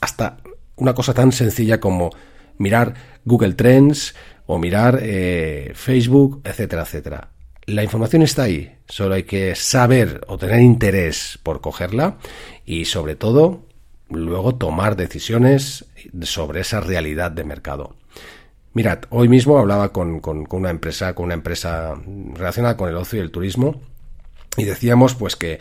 hasta 0.00 0.38
una 0.76 0.94
cosa 0.94 1.12
tan 1.12 1.32
sencilla 1.32 1.80
como 1.80 2.10
mirar 2.58 2.94
Google 3.24 3.54
Trends 3.54 4.14
o 4.46 4.58
mirar 4.58 4.98
eh, 5.02 5.72
Facebook, 5.74 6.40
etcétera, 6.44 6.82
etcétera. 6.82 7.28
La 7.66 7.84
información 7.84 8.22
está 8.22 8.44
ahí, 8.44 8.74
solo 8.88 9.14
hay 9.14 9.22
que 9.24 9.54
saber 9.54 10.22
o 10.26 10.38
tener 10.38 10.60
interés 10.60 11.38
por 11.42 11.60
cogerla 11.60 12.16
y 12.64 12.86
sobre 12.86 13.14
todo 13.14 13.66
luego 14.10 14.54
tomar 14.56 14.96
decisiones 14.96 15.86
sobre 16.22 16.60
esa 16.60 16.80
realidad 16.80 17.30
de 17.30 17.44
mercado. 17.44 17.96
Mirad, 18.72 19.00
hoy 19.10 19.28
mismo 19.28 19.58
hablaba 19.58 19.92
con, 19.92 20.20
una 20.50 20.70
empresa, 20.70 21.14
con 21.14 21.26
una 21.26 21.34
empresa 21.34 21.96
relacionada 22.34 22.76
con 22.76 22.88
el 22.88 22.96
ocio 22.96 23.18
y 23.18 23.22
el 23.22 23.30
turismo, 23.30 23.80
y 24.56 24.64
decíamos 24.64 25.14
pues 25.14 25.34
que, 25.34 25.58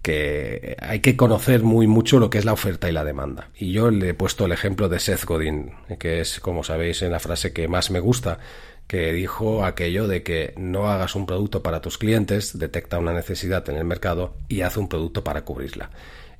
que 0.00 0.76
hay 0.80 1.00
que 1.00 1.16
conocer 1.16 1.62
muy 1.62 1.86
mucho 1.86 2.20
lo 2.20 2.30
que 2.30 2.38
es 2.38 2.44
la 2.44 2.52
oferta 2.52 2.88
y 2.88 2.92
la 2.92 3.04
demanda. 3.04 3.48
Y 3.56 3.72
yo 3.72 3.90
le 3.90 4.10
he 4.10 4.14
puesto 4.14 4.46
el 4.46 4.52
ejemplo 4.52 4.88
de 4.88 5.00
Seth 5.00 5.24
Godin, 5.24 5.72
que 5.98 6.20
es, 6.20 6.38
como 6.38 6.62
sabéis, 6.62 7.02
en 7.02 7.10
la 7.10 7.18
frase 7.18 7.52
que 7.52 7.66
más 7.66 7.90
me 7.90 7.98
gusta, 7.98 8.38
que 8.86 9.12
dijo 9.12 9.64
aquello 9.64 10.06
de 10.06 10.22
que 10.22 10.54
no 10.56 10.90
hagas 10.90 11.16
un 11.16 11.26
producto 11.26 11.62
para 11.62 11.80
tus 11.80 11.98
clientes, 11.98 12.58
detecta 12.58 12.98
una 12.98 13.12
necesidad 13.12 13.68
en 13.70 13.76
el 13.76 13.84
mercado 13.84 14.34
y 14.48 14.60
haz 14.60 14.76
un 14.76 14.88
producto 14.88 15.24
para 15.24 15.42
cubrirla. 15.44 15.90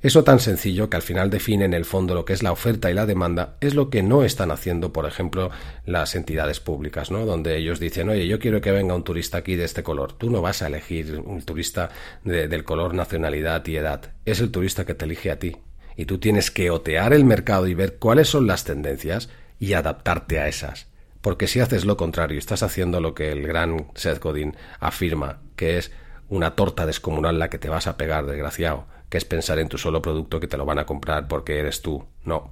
Eso 0.03 0.25
tan 0.25 0.41
sencillo 0.41 0.89
que 0.89 0.97
al 0.97 1.01
final 1.01 1.29
define 1.29 1.63
en 1.63 1.73
el 1.73 1.85
fondo 1.85 2.13
lo 2.13 2.25
que 2.25 2.33
es 2.33 2.43
la 2.43 2.51
oferta 2.51 2.91
y 2.91 2.93
la 2.93 3.05
demanda 3.05 3.55
es 3.61 3.73
lo 3.73 3.89
que 3.89 4.03
no 4.03 4.25
están 4.25 4.51
haciendo, 4.51 4.91
por 4.91 5.05
ejemplo, 5.05 5.49
las 5.85 6.15
entidades 6.15 6.59
públicas, 6.59 7.09
¿no? 7.09 7.25
Donde 7.25 7.55
ellos 7.55 7.79
dicen, 7.79 8.09
oye, 8.09 8.27
yo 8.27 8.37
quiero 8.37 8.59
que 8.59 8.73
venga 8.73 8.95
un 8.95 9.05
turista 9.05 9.37
aquí 9.37 9.55
de 9.55 9.63
este 9.63 9.81
color. 9.81 10.11
Tú 10.11 10.29
no 10.29 10.41
vas 10.41 10.61
a 10.61 10.67
elegir 10.67 11.23
un 11.25 11.41
turista 11.43 11.89
del 12.25 12.65
color, 12.65 12.93
nacionalidad 12.93 13.65
y 13.65 13.77
edad. 13.77 14.11
Es 14.25 14.41
el 14.41 14.51
turista 14.51 14.85
que 14.85 14.93
te 14.93 15.05
elige 15.05 15.31
a 15.31 15.39
ti. 15.39 15.55
Y 15.95 16.03
tú 16.03 16.17
tienes 16.17 16.51
que 16.51 16.69
otear 16.69 17.13
el 17.13 17.23
mercado 17.23 17.67
y 17.67 17.73
ver 17.73 17.95
cuáles 17.95 18.27
son 18.27 18.45
las 18.45 18.65
tendencias 18.65 19.29
y 19.57 19.71
adaptarte 19.71 20.37
a 20.37 20.49
esas. 20.49 20.87
Porque 21.21 21.47
si 21.47 21.61
haces 21.61 21.85
lo 21.85 21.95
contrario, 21.95 22.39
estás 22.39 22.61
haciendo 22.61 22.99
lo 22.99 23.13
que 23.15 23.31
el 23.31 23.47
gran 23.47 23.87
Seth 23.95 24.21
Godin 24.21 24.57
afirma, 24.81 25.39
que 25.55 25.77
es 25.77 25.93
una 26.27 26.55
torta 26.55 26.85
descomunal 26.85 27.39
la 27.39 27.49
que 27.49 27.57
te 27.57 27.69
vas 27.69 27.87
a 27.87 27.95
pegar, 27.95 28.25
desgraciado 28.25 28.91
que 29.13 29.19
es 29.19 29.25
pensar 29.25 29.59
en 29.59 29.69
tu 29.69 29.77
solo 29.77 30.01
producto 30.01 30.39
que 30.39 30.47
te 30.47 30.57
lo 30.57 30.65
van 30.65 30.79
a 30.79 30.87
comprar 30.87 31.27
porque 31.27 31.59
eres 31.59 31.83
tú. 31.83 32.03
No. 32.25 32.49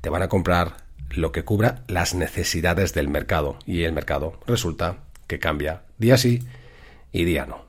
Te 0.00 0.08
van 0.08 0.22
a 0.22 0.28
comprar 0.28 0.78
lo 1.10 1.30
que 1.30 1.44
cubra 1.44 1.84
las 1.86 2.12
necesidades 2.12 2.92
del 2.92 3.06
mercado 3.06 3.56
y 3.64 3.84
el 3.84 3.92
mercado 3.92 4.36
resulta 4.48 5.04
que 5.28 5.38
cambia 5.38 5.82
día 5.96 6.16
sí 6.16 6.42
y 7.12 7.22
día 7.22 7.46
no. 7.46 7.63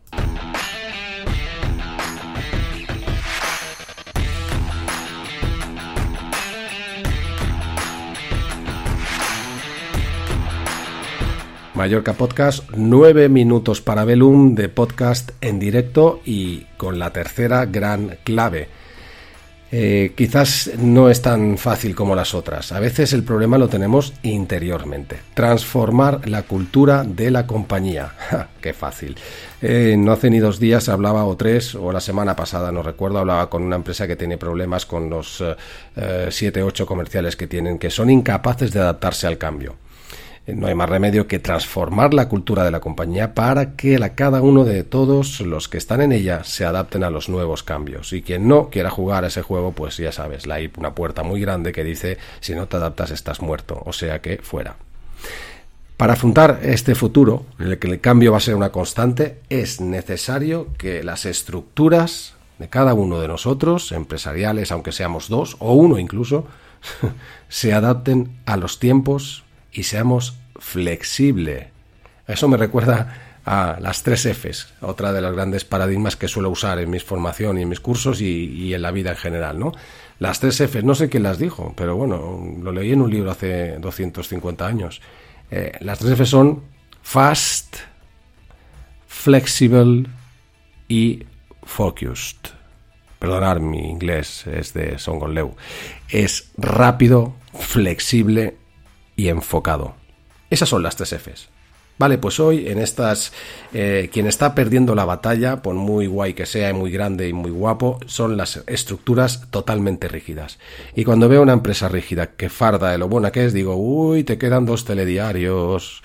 Mallorca 11.75 12.13
Podcast, 12.13 12.63
nueve 12.77 13.27
minutos 13.27 13.81
para 13.81 14.05
Belum 14.05 14.55
de 14.55 14.69
podcast 14.69 15.31
en 15.41 15.59
directo 15.59 16.21
y 16.23 16.61
con 16.77 16.99
la 16.99 17.11
tercera 17.11 17.65
gran 17.65 18.17
clave. 18.23 18.69
Eh, 19.71 20.13
quizás 20.15 20.71
no 20.77 21.09
es 21.09 21.21
tan 21.21 21.57
fácil 21.57 21.93
como 21.93 22.15
las 22.15 22.33
otras. 22.33 22.71
A 22.71 22.79
veces 22.79 23.11
el 23.11 23.23
problema 23.23 23.57
lo 23.57 23.67
tenemos 23.67 24.13
interiormente. 24.23 25.17
Transformar 25.33 26.29
la 26.29 26.43
cultura 26.43 27.03
de 27.03 27.29
la 27.29 27.45
compañía. 27.45 28.13
¡Qué 28.61 28.73
fácil! 28.73 29.17
Eh, 29.61 29.95
no 29.97 30.13
hace 30.13 30.29
ni 30.29 30.39
dos 30.39 30.61
días 30.61 30.87
hablaba, 30.87 31.25
o 31.25 31.35
tres, 31.35 31.75
o 31.75 31.91
la 31.91 31.99
semana 31.99 32.37
pasada, 32.37 32.71
no 32.71 32.83
recuerdo, 32.83 33.19
hablaba 33.19 33.49
con 33.49 33.63
una 33.63 33.75
empresa 33.75 34.07
que 34.07 34.15
tiene 34.15 34.37
problemas 34.37 34.85
con 34.85 35.09
los 35.09 35.43
eh, 35.95 36.27
siete, 36.29 36.63
ocho 36.63 36.85
comerciales 36.85 37.35
que 37.35 37.47
tienen, 37.47 37.77
que 37.77 37.89
son 37.89 38.09
incapaces 38.09 38.71
de 38.71 38.79
adaptarse 38.79 39.27
al 39.27 39.37
cambio. 39.37 39.75
Eh, 40.47 40.53
no 40.53 40.67
hay 40.67 40.75
más 40.75 40.89
remedio 40.89 41.27
que 41.27 41.39
transformar 41.39 42.13
la 42.13 42.29
cultura 42.29 42.63
de 42.63 42.71
la 42.71 42.79
compañía 42.79 43.33
para 43.33 43.75
que 43.75 43.97
la, 43.97 44.15
cada 44.15 44.41
uno 44.41 44.63
de 44.63 44.83
todos 44.83 45.41
los 45.41 45.67
que 45.67 45.77
están 45.77 46.01
en 46.01 46.11
ella 46.11 46.43
se 46.43 46.65
adapten 46.65 47.03
a 47.03 47.09
los 47.09 47.29
nuevos 47.29 47.63
cambios. 47.63 48.13
Y 48.13 48.21
quien 48.21 48.47
no 48.47 48.69
quiera 48.69 48.89
jugar 48.89 49.23
a 49.23 49.27
ese 49.27 49.41
juego, 49.41 49.71
pues 49.71 49.97
ya 49.97 50.11
sabes, 50.11 50.47
hay 50.47 50.71
una 50.77 50.93
puerta 50.93 51.23
muy 51.23 51.41
grande 51.41 51.71
que 51.71 51.83
dice 51.83 52.17
si 52.39 52.53
no 52.53 52.67
te 52.67 52.77
adaptas 52.77 53.11
estás 53.11 53.41
muerto, 53.41 53.81
o 53.85 53.93
sea 53.93 54.21
que 54.21 54.37
fuera. 54.37 54.75
Para 55.97 56.13
afrontar 56.13 56.59
este 56.61 56.93
futuro, 56.93 57.45
en 57.57 57.67
el 57.67 57.79
que 57.79 57.87
el 57.87 58.01
cambio 58.01 58.33
va 58.33 58.37
a 58.37 58.41
ser 58.41 58.55
una 58.55 58.71
constante, 58.71 59.39
es 59.49 59.79
necesario 59.79 60.67
que 60.77 61.03
las 61.03 61.25
estructuras 61.25 62.33
de 62.59 62.67
cada 62.67 62.93
uno 62.93 63.21
de 63.21 63.29
nosotros, 63.29 63.93
empresariales, 63.93 64.73
aunque 64.73 64.91
seamos 64.91 65.29
dos 65.29 65.55
o 65.59 65.73
uno 65.73 65.97
incluso, 65.97 66.47
se 67.47 67.73
adapten 67.73 68.37
a 68.45 68.57
los 68.57 68.79
tiempos 68.79 69.44
y 69.75 69.83
seamos 69.83 70.37
flexible. 70.57 71.69
Eso 72.27 72.47
me 72.47 72.57
recuerda 72.57 73.41
a 73.45 73.77
las 73.79 74.01
tres 74.01 74.25
Fs, 74.25 74.73
otra 74.81 75.13
de 75.13 75.21
los 75.21 75.35
grandes 75.35 75.65
paradigmas 75.65 76.15
que 76.15 76.27
suelo 76.27 76.49
usar 76.49 76.79
en 76.79 76.89
mis 76.89 77.03
formación 77.03 77.59
y 77.59 77.61
en 77.61 77.69
mis 77.69 77.79
cursos 77.79 78.19
y, 78.21 78.73
en 78.73 78.81
la 78.81 78.91
vida 78.91 79.11
en 79.11 79.17
general, 79.17 79.59
¿no? 79.59 79.73
Las 80.17 80.39
tres 80.39 80.59
Fs, 80.61 80.83
no 80.83 80.95
sé 80.95 81.09
quién 81.09 81.23
las 81.23 81.37
dijo, 81.37 81.73
pero 81.77 81.95
bueno, 81.95 82.41
lo 82.61 82.71
leí 82.71 82.93
en 82.93 83.01
un 83.01 83.11
libro 83.11 83.29
hace 83.29 83.77
250 83.77 84.65
años. 84.65 85.01
Eh, 85.51 85.73
las 85.81 85.99
tres 85.99 86.17
Fs 86.17 86.29
son 86.29 86.63
fast, 87.03 87.75
flexible 89.07 90.07
y 90.87 91.23
focused. 91.63 92.37
Perdonad, 93.19 93.59
mi 93.59 93.89
inglés 93.89 94.47
es 94.47 94.73
de 94.73 94.97
Songoleu. 94.97 95.55
Es 96.09 96.51
rápido, 96.57 97.35
flexible 97.53 98.55
y 99.15 99.29
enfocado. 99.29 99.95
Esas 100.49 100.69
son 100.69 100.83
las 100.83 100.95
tres 100.95 101.13
Fs. 101.13 101.49
Vale, 101.97 102.17
pues 102.17 102.41
hoy 102.41 102.67
en 102.67 102.79
estas, 102.79 103.31
eh, 103.73 104.09
quien 104.11 104.27
está 104.27 104.53
perdiendo 104.53 104.95
la 104.95 105.05
batalla, 105.05 105.61
por 105.61 105.75
muy 105.75 106.07
guay 106.07 106.33
que 106.33 106.45
sea 106.45 106.69
y 106.69 106.73
muy 106.73 106.91
grande 106.91 107.29
y 107.29 107.31
muy 107.33 107.51
guapo, 107.51 107.99
son 108.05 108.35
las 108.35 108.61
estructuras 108.67 109.49
totalmente 109.49 110.09
rígidas. 110.09 110.59
Y 110.93 111.05
cuando 111.05 111.29
veo 111.29 111.41
una 111.41 111.53
empresa 111.53 111.87
rígida 111.87 112.31
que 112.31 112.49
farda 112.49 112.91
de 112.91 112.97
lo 112.97 113.07
buena 113.07 113.31
que 113.31 113.45
es, 113.45 113.53
digo, 113.53 113.77
uy, 113.77 114.25
te 114.25 114.37
quedan 114.37 114.65
dos 114.65 114.83
telediarios. 114.83 116.03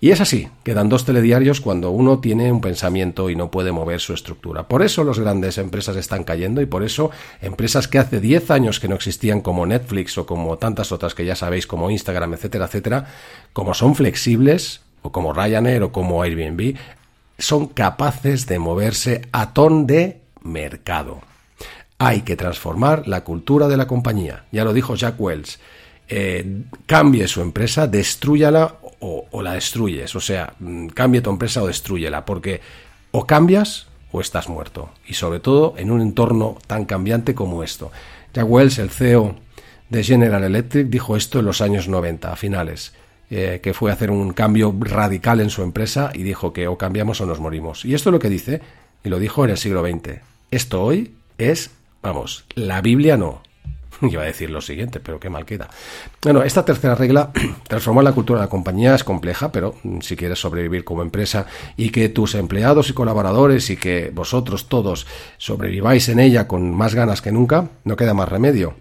Y 0.00 0.12
es 0.12 0.20
así, 0.20 0.48
quedan 0.62 0.88
dos 0.88 1.04
telediarios 1.04 1.60
cuando 1.60 1.90
uno 1.90 2.20
tiene 2.20 2.52
un 2.52 2.60
pensamiento 2.60 3.28
y 3.28 3.34
no 3.34 3.50
puede 3.50 3.72
mover 3.72 3.98
su 3.98 4.14
estructura. 4.14 4.68
Por 4.68 4.82
eso 4.82 5.02
las 5.02 5.18
grandes 5.18 5.58
empresas 5.58 5.96
están 5.96 6.22
cayendo 6.22 6.60
y 6.60 6.66
por 6.66 6.84
eso 6.84 7.10
empresas 7.40 7.88
que 7.88 7.98
hace 7.98 8.20
10 8.20 8.52
años 8.52 8.78
que 8.78 8.86
no 8.86 8.94
existían 8.94 9.40
como 9.40 9.66
Netflix 9.66 10.16
o 10.18 10.24
como 10.24 10.56
tantas 10.58 10.92
otras 10.92 11.16
que 11.16 11.24
ya 11.24 11.34
sabéis 11.34 11.66
como 11.66 11.90
Instagram, 11.90 12.34
etcétera, 12.34 12.66
etcétera, 12.66 13.06
como 13.52 13.74
son 13.74 13.96
flexibles, 13.96 14.82
o 15.02 15.12
como 15.12 15.32
Ryanair 15.32 15.82
o 15.82 15.92
como 15.92 16.22
Airbnb, 16.22 16.76
son 17.38 17.66
capaces 17.68 18.46
de 18.46 18.58
moverse 18.58 19.22
a 19.32 19.52
ton 19.52 19.86
de 19.86 20.20
mercado. 20.42 21.20
Hay 21.98 22.22
que 22.22 22.36
transformar 22.36 23.06
la 23.06 23.24
cultura 23.24 23.68
de 23.68 23.76
la 23.76 23.86
compañía. 23.86 24.44
Ya 24.52 24.64
lo 24.64 24.72
dijo 24.72 24.94
Jack 24.94 25.20
Wells. 25.20 25.60
Eh, 26.08 26.64
cambie 26.86 27.28
su 27.28 27.40
empresa, 27.40 27.86
destruyala 27.86 28.76
o, 29.00 29.26
o, 29.30 29.42
la 29.42 29.54
destruyes. 29.54 30.14
O 30.16 30.20
sea, 30.20 30.54
mm, 30.58 30.88
cambie 30.88 31.20
tu 31.20 31.30
empresa 31.30 31.62
o 31.62 31.68
destruyela. 31.68 32.24
Porque 32.24 32.60
o 33.12 33.26
cambias 33.26 33.86
o 34.10 34.20
estás 34.20 34.48
muerto. 34.48 34.90
Y 35.06 35.14
sobre 35.14 35.40
todo 35.40 35.74
en 35.76 35.90
un 35.90 36.00
entorno 36.00 36.58
tan 36.66 36.84
cambiante 36.84 37.34
como 37.34 37.62
esto. 37.62 37.92
Jack 38.34 38.48
Wells, 38.48 38.78
el 38.78 38.90
CEO 38.90 39.36
de 39.88 40.02
General 40.02 40.42
Electric, 40.42 40.88
dijo 40.88 41.16
esto 41.16 41.38
en 41.38 41.46
los 41.46 41.60
años 41.60 41.88
90, 41.88 42.32
a 42.32 42.36
finales. 42.36 42.92
Eh, 43.34 43.60
que 43.62 43.72
fue 43.72 43.90
a 43.90 43.94
hacer 43.94 44.10
un 44.10 44.34
cambio 44.34 44.76
radical 44.78 45.40
en 45.40 45.48
su 45.48 45.62
empresa 45.62 46.10
y 46.12 46.22
dijo 46.22 46.52
que 46.52 46.68
o 46.68 46.76
cambiamos 46.76 47.18
o 47.22 47.24
nos 47.24 47.40
morimos. 47.40 47.82
Y 47.86 47.94
esto 47.94 48.10
es 48.10 48.12
lo 48.12 48.18
que 48.18 48.28
dice, 48.28 48.60
y 49.02 49.08
lo 49.08 49.18
dijo 49.18 49.42
en 49.42 49.52
el 49.52 49.56
siglo 49.56 49.82
XX. 49.82 50.18
Esto 50.50 50.84
hoy 50.84 51.14
es, 51.38 51.70
vamos, 52.02 52.44
la 52.54 52.82
Biblia 52.82 53.16
no. 53.16 53.40
Iba 54.02 54.20
a 54.20 54.26
decir 54.26 54.50
lo 54.50 54.60
siguiente, 54.60 55.00
pero 55.00 55.18
qué 55.18 55.30
mal 55.30 55.46
queda. 55.46 55.70
Bueno, 56.20 56.42
esta 56.42 56.66
tercera 56.66 56.94
regla, 56.94 57.32
transformar 57.66 58.04
la 58.04 58.12
cultura 58.12 58.40
de 58.40 58.44
la 58.44 58.50
compañía 58.50 58.94
es 58.94 59.02
compleja, 59.02 59.50
pero 59.50 59.76
mm, 59.82 60.00
si 60.00 60.14
quieres 60.14 60.38
sobrevivir 60.38 60.84
como 60.84 61.00
empresa 61.00 61.46
y 61.78 61.88
que 61.88 62.10
tus 62.10 62.34
empleados 62.34 62.90
y 62.90 62.92
colaboradores 62.92 63.70
y 63.70 63.78
que 63.78 64.10
vosotros 64.12 64.68
todos 64.68 65.06
sobreviváis 65.38 66.06
en 66.10 66.20
ella 66.20 66.46
con 66.46 66.74
más 66.74 66.94
ganas 66.94 67.22
que 67.22 67.32
nunca, 67.32 67.70
no 67.84 67.96
queda 67.96 68.12
más 68.12 68.28
remedio 68.28 68.74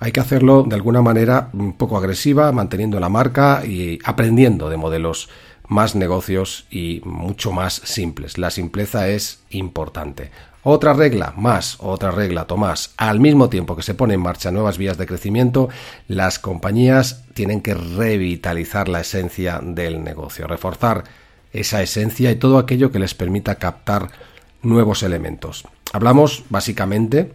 hay 0.00 0.12
que 0.12 0.20
hacerlo 0.20 0.62
de 0.62 0.76
alguna 0.76 1.02
manera 1.02 1.50
un 1.52 1.72
poco 1.72 1.96
agresiva, 1.96 2.52
manteniendo 2.52 3.00
la 3.00 3.08
marca 3.08 3.64
y 3.64 3.98
aprendiendo 4.04 4.70
de 4.70 4.76
modelos 4.76 5.28
más 5.66 5.94
negocios 5.94 6.66
y 6.70 7.02
mucho 7.04 7.52
más 7.52 7.74
simples. 7.74 8.38
La 8.38 8.50
simpleza 8.50 9.08
es 9.08 9.40
importante. 9.50 10.30
Otra 10.62 10.92
regla, 10.92 11.32
más, 11.36 11.76
otra 11.78 12.10
regla, 12.10 12.46
Tomás. 12.46 12.92
Al 12.96 13.20
mismo 13.20 13.48
tiempo 13.48 13.76
que 13.76 13.82
se 13.82 13.94
pone 13.94 14.14
en 14.14 14.20
marcha 14.20 14.50
nuevas 14.50 14.76
vías 14.76 14.98
de 14.98 15.06
crecimiento, 15.06 15.68
las 16.08 16.38
compañías 16.38 17.24
tienen 17.34 17.60
que 17.60 17.74
revitalizar 17.74 18.88
la 18.88 19.00
esencia 19.00 19.60
del 19.62 20.02
negocio, 20.02 20.46
reforzar 20.46 21.04
esa 21.52 21.82
esencia 21.82 22.30
y 22.30 22.36
todo 22.36 22.58
aquello 22.58 22.90
que 22.90 22.98
les 22.98 23.14
permita 23.14 23.56
captar 23.56 24.10
nuevos 24.62 25.02
elementos. 25.02 25.64
Hablamos 25.92 26.44
básicamente 26.50 27.32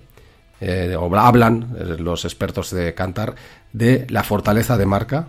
eh, 0.62 0.95
hablan 1.17 1.75
eh, 1.77 1.95
los 2.00 2.25
expertos 2.25 2.72
de 2.72 2.93
Cantar 2.93 3.36
de 3.72 4.05
la 4.10 4.24
fortaleza 4.24 4.77
de 4.77 4.86
marca, 4.86 5.27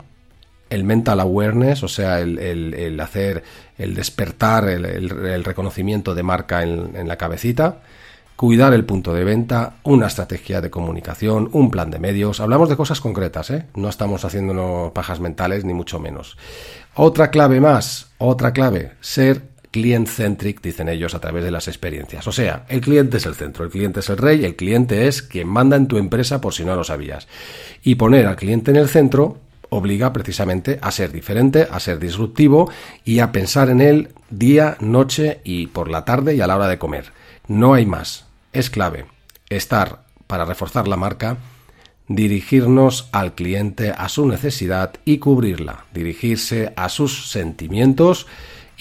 el 0.71 0.85
mental 0.85 1.21
awareness, 1.21 1.83
o 1.83 1.89
sea, 1.89 2.21
el, 2.21 3.01
hacer, 3.01 3.43
el 3.79 3.95
despertar, 3.95 4.69
el, 4.69 5.45
reconocimiento 5.45 6.15
de 6.15 6.23
marca 6.23 6.63
en, 6.63 7.07
la 7.07 7.17
cabecita, 7.17 7.79
cuidar 8.37 8.75
el 8.75 8.85
punto 8.85 9.15
de 9.15 9.25
venta, 9.25 9.75
una 9.85 10.07
estrategia 10.07 10.61
de 10.61 10.71
comunicación, 10.71 11.49
un 11.53 11.71
plan 11.71 11.91
de 11.91 11.99
medios. 11.99 12.41
Hablamos 12.41 12.69
de 12.69 12.77
cosas 12.77 13.01
concretas, 13.01 13.51
¿eh? 13.51 13.67
No 13.77 13.89
estamos 13.89 14.25
haciéndonos 14.25 14.93
pajas 14.93 15.21
mentales, 15.21 15.65
ni 15.65 15.75
mucho 15.75 16.01
menos. 16.01 16.37
Otra 16.95 17.31
clave 17.31 17.61
más, 17.61 18.09
otra 18.19 18.53
clave, 18.53 18.93
ser 19.01 19.54
client-centric, 19.75 20.63
dicen 20.63 20.89
ellos, 20.89 21.17
a 21.17 21.19
través 21.19 21.43
de 21.43 21.51
las 21.51 21.67
experiencias. 21.67 22.29
O 22.29 22.33
sea, 22.33 22.65
el 22.69 22.81
cliente 22.81 23.17
es 23.17 23.27
el 23.27 23.35
centro, 23.35 23.65
el 23.65 23.73
cliente 23.73 23.99
es 23.99 24.09
el 24.09 24.19
rey, 24.19 24.45
el 24.45 24.55
cliente 24.55 25.09
es 25.09 25.21
quien 25.21 25.49
manda 25.49 25.77
en 25.77 25.89
tu 25.89 25.99
empresa 25.99 26.41
por 26.41 26.55
si 26.55 26.65
no 26.65 26.77
lo 26.77 26.85
sabías. 26.85 27.27
Y 27.83 27.97
poner 27.97 28.27
al 28.27 28.37
cliente 28.37 28.71
en 28.71 28.77
el 28.77 28.89
centro 28.89 29.41
obliga 29.71 30.13
precisamente 30.13 30.79
a 30.81 30.93
ser 30.93 31.11
diferente, 31.11 31.67
a 31.69 31.81
ser 31.81 31.99
disruptivo 31.99 32.71
y 33.05 33.19
a 33.19 33.33
pensar 33.33 33.69
en 33.69 33.81
él 33.81 34.11
día, 34.31 34.77
noche 34.79 35.41
y 35.43 35.67
por 35.67 35.91
la 35.91 36.05
tarde 36.05 36.37
y 36.37 36.41
a 36.41 36.47
la 36.47 36.55
hora 36.55 36.69
de 36.69 36.79
comer. 36.79 37.07
No 37.49 37.75
hay 37.75 37.85
más. 37.85 38.27
Es 38.53 38.71
clave 38.71 39.07
estar 39.51 40.05
para 40.29 40.45
reforzar 40.45 40.87
la 40.87 40.97
marca, 40.97 41.39
dirigirnos 42.07 43.09
al 43.11 43.35
cliente 43.35 43.91
a 43.91 44.09
su 44.09 44.25
necesidad 44.29 44.93
y 45.05 45.19
cubrirla, 45.19 45.87
dirigirse 45.93 46.73
a 46.77 46.89
sus 46.89 47.29
sentimientos, 47.29 48.29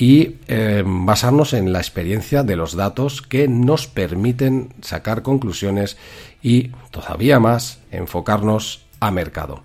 y 0.04 0.36
eh, 0.50 0.84
basarnos 0.86 1.54
en 1.54 1.72
la 1.72 1.80
experiencia 1.80 2.44
de 2.44 2.58
los 2.58 2.76
datos 2.76 3.22
que 3.22 3.48
nos 3.48 3.88
permiten 3.88 4.74
sacar 4.82 5.22
conclusiones 5.22 5.96
y 6.42 6.72
todavía 6.92 7.40
más 7.40 7.80
enfocarnos 7.90 8.84
a 9.00 9.12
mercado. 9.12 9.64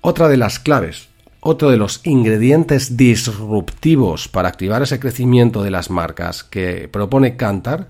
Otra 0.00 0.26
de 0.26 0.38
las 0.38 0.58
claves, 0.58 1.06
otro 1.38 1.70
de 1.70 1.76
los 1.76 2.00
ingredientes 2.02 2.96
disruptivos 2.96 4.26
para 4.26 4.48
activar 4.48 4.82
ese 4.82 4.98
crecimiento 4.98 5.62
de 5.62 5.70
las 5.70 5.88
marcas 5.88 6.42
que 6.42 6.88
propone 6.88 7.36
Kantar 7.36 7.86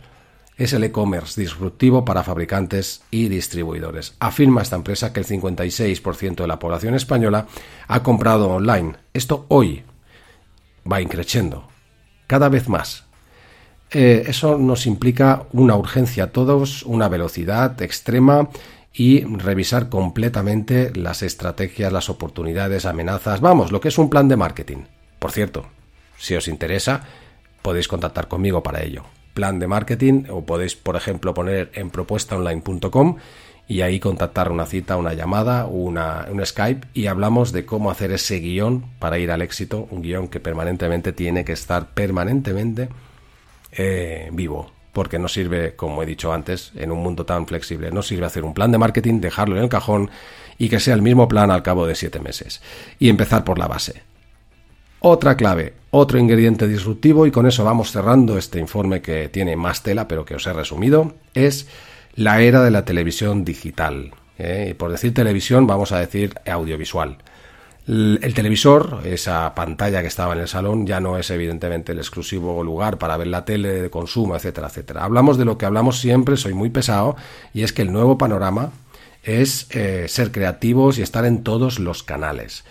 es 0.59 0.75
el 0.75 0.85
e-commerce 0.85 1.41
disruptivo 1.41 2.05
para 2.05 2.25
fabricantes 2.25 3.01
y 3.11 3.29
distribuidores. 3.31 4.17
Afirma 4.21 4.61
esta 4.61 4.77
empresa 4.77 5.15
que 5.15 5.21
el 5.21 5.27
56% 5.27 6.35
de 6.35 6.47
la 6.47 6.59
población 6.59 6.95
española 6.95 7.47
ha 7.87 8.03
comprado 8.03 8.51
online. 8.51 8.97
Esto 9.15 9.47
hoy, 9.49 9.85
va 10.91 11.01
increciendo, 11.01 11.69
cada 12.27 12.49
vez 12.49 12.69
más. 12.69 13.05
Eh, 13.91 14.25
eso 14.27 14.59
nos 14.59 14.87
implica 14.87 15.45
una 15.53 15.77
urgencia 15.77 16.25
a 16.25 16.33
todos, 16.33 16.83
una 16.83 17.09
velocidad 17.09 17.81
extrema 17.81 18.49
y 18.93 19.25
revisar 19.25 19.89
completamente 19.89 20.93
las 20.95 21.23
estrategias, 21.23 21.93
las 21.93 22.11
oportunidades, 22.11 22.85
amenazas, 22.85 23.41
vamos, 23.41 23.73
lo 23.73 23.81
que 23.81 23.89
es 23.89 23.99
un 23.99 24.11
plan 24.11 24.29
de 24.29 24.37
marketing. 24.37 24.85
Por 25.19 25.33
cierto, 25.33 25.67
si 26.19 26.35
os 26.35 26.49
interesa, 26.49 27.05
podéis 27.63 27.89
contactar 27.89 28.29
conmigo 28.29 28.63
para 28.63 28.83
ello. 28.83 29.05
Plan 29.35 29.59
de 29.59 29.69
marketing 29.69 30.25
o 30.31 30.45
podéis, 30.45 30.75
por 30.75 30.97
ejemplo, 30.97 31.33
poner 31.33 31.71
en 31.75 31.91
propuestaonline.com 31.91 33.17
y 33.69 33.83
ahí 33.83 34.01
contactar 34.01 34.51
una 34.51 34.65
cita, 34.65 34.97
una 34.97 35.13
llamada, 35.13 35.67
una, 35.67 36.27
un 36.31 36.45
Skype 36.45 36.89
y 36.95 37.07
hablamos 37.07 37.53
de 37.53 37.67
cómo 37.67 37.91
hacer 37.91 38.11
ese 38.13 38.41
guion 38.41 38.85
para 38.99 39.19
ir 39.19 39.31
al 39.31 39.43
éxito, 39.43 39.87
un 39.91 40.01
guion 40.01 40.29
que 40.29 40.41
permanentemente 40.41 41.13
tiene 41.13 41.45
que 41.45 41.53
estar 41.53 41.89
permanentemente 41.91 42.89
eh, 43.73 44.31
vivo, 44.33 44.73
porque 44.95 45.19
no 45.19 45.29
sirve, 45.29 45.77
como 45.77 46.03
he 46.03 46.07
dicho 46.07 46.33
antes, 46.33 46.73
en 46.77 46.91
un 46.91 47.03
mundo 47.03 47.27
tan 47.27 47.47
flexible, 47.47 47.91
no 47.91 48.03
sirve 48.03 48.25
hacer 48.25 48.43
un 48.43 48.55
plan 48.55 48.73
de 48.73 48.79
marketing, 48.79 49.21
dejarlo 49.21 49.59
en 49.59 49.65
el 49.65 49.69
cajón 49.69 50.11
y 50.57 50.71
que 50.71 50.81
sea 50.81 50.95
el 50.95 51.03
mismo 51.03 51.29
plan 51.29 51.51
al 51.51 51.63
cabo 51.63 51.87
de 51.87 51.95
siete 51.95 52.21
meses 52.21 52.63
y 52.99 53.11
empezar 53.11 53.45
por 53.45 53.59
la 53.59 53.69
base. 53.69 54.03
Otra 55.01 55.37
clave, 55.37 55.75
otro 55.91 56.19
ingrediente 56.19 56.67
disruptivo 56.67 57.27
y 57.27 57.31
con 57.31 57.47
eso 57.47 57.65
vamos 57.65 57.93
cerrando 57.93 58.39
este 58.39 58.59
informe 58.59 59.03
que 59.03 59.29
tiene 59.29 59.57
más 59.57 59.83
tela 59.83 60.09
pero 60.09 60.25
que 60.25 60.35
os 60.35 60.47
he 60.47 60.53
resumido, 60.55 61.15
es 61.35 61.69
la 62.19 62.41
era 62.41 62.65
de 62.65 62.73
la 62.73 62.85
televisión 62.85 63.45
digital. 63.45 64.11
¿eh? 64.39 64.69
Y 64.71 64.75
por 64.75 64.91
decir 64.91 65.15
televisión 65.15 65.69
vamos 65.69 65.93
a 65.93 66.01
decir 66.01 66.35
audiovisual. 66.51 67.19
El 67.87 68.35
televisor, 68.35 69.03
esa 69.05 69.55
pantalla 69.55 70.03
que 70.03 70.09
estaba 70.09 70.35
en 70.35 70.41
el 70.41 70.49
salón, 70.49 70.85
ya 70.85 71.01
no 71.01 71.17
es 71.17 71.31
evidentemente 71.31 71.93
el 71.93 71.99
exclusivo 71.99 72.63
lugar 72.63 72.99
para 72.99 73.17
ver 73.17 73.29
la 73.29 73.47
tele 73.47 73.69
de 73.83 73.89
consumo, 73.89 74.37
etcétera, 74.37 74.67
etcétera. 74.67 75.05
Hablamos 75.05 75.39
de 75.39 75.47
lo 75.47 75.57
que 75.57 75.65
hablamos 75.65 76.01
siempre, 76.01 76.37
soy 76.37 76.53
muy 76.53 76.69
pesado, 76.69 77.17
y 77.55 77.63
es 77.63 77.73
que 77.73 77.81
el 77.81 77.93
nuevo 77.93 78.19
panorama 78.19 78.73
es 79.23 79.69
eh, 79.71 80.05
ser 80.09 80.33
creativos 80.33 80.99
y 80.99 81.03
estar 81.03 81.25
en 81.25 81.43
todos 81.45 81.79
los 81.79 82.03
canales. 82.03 82.65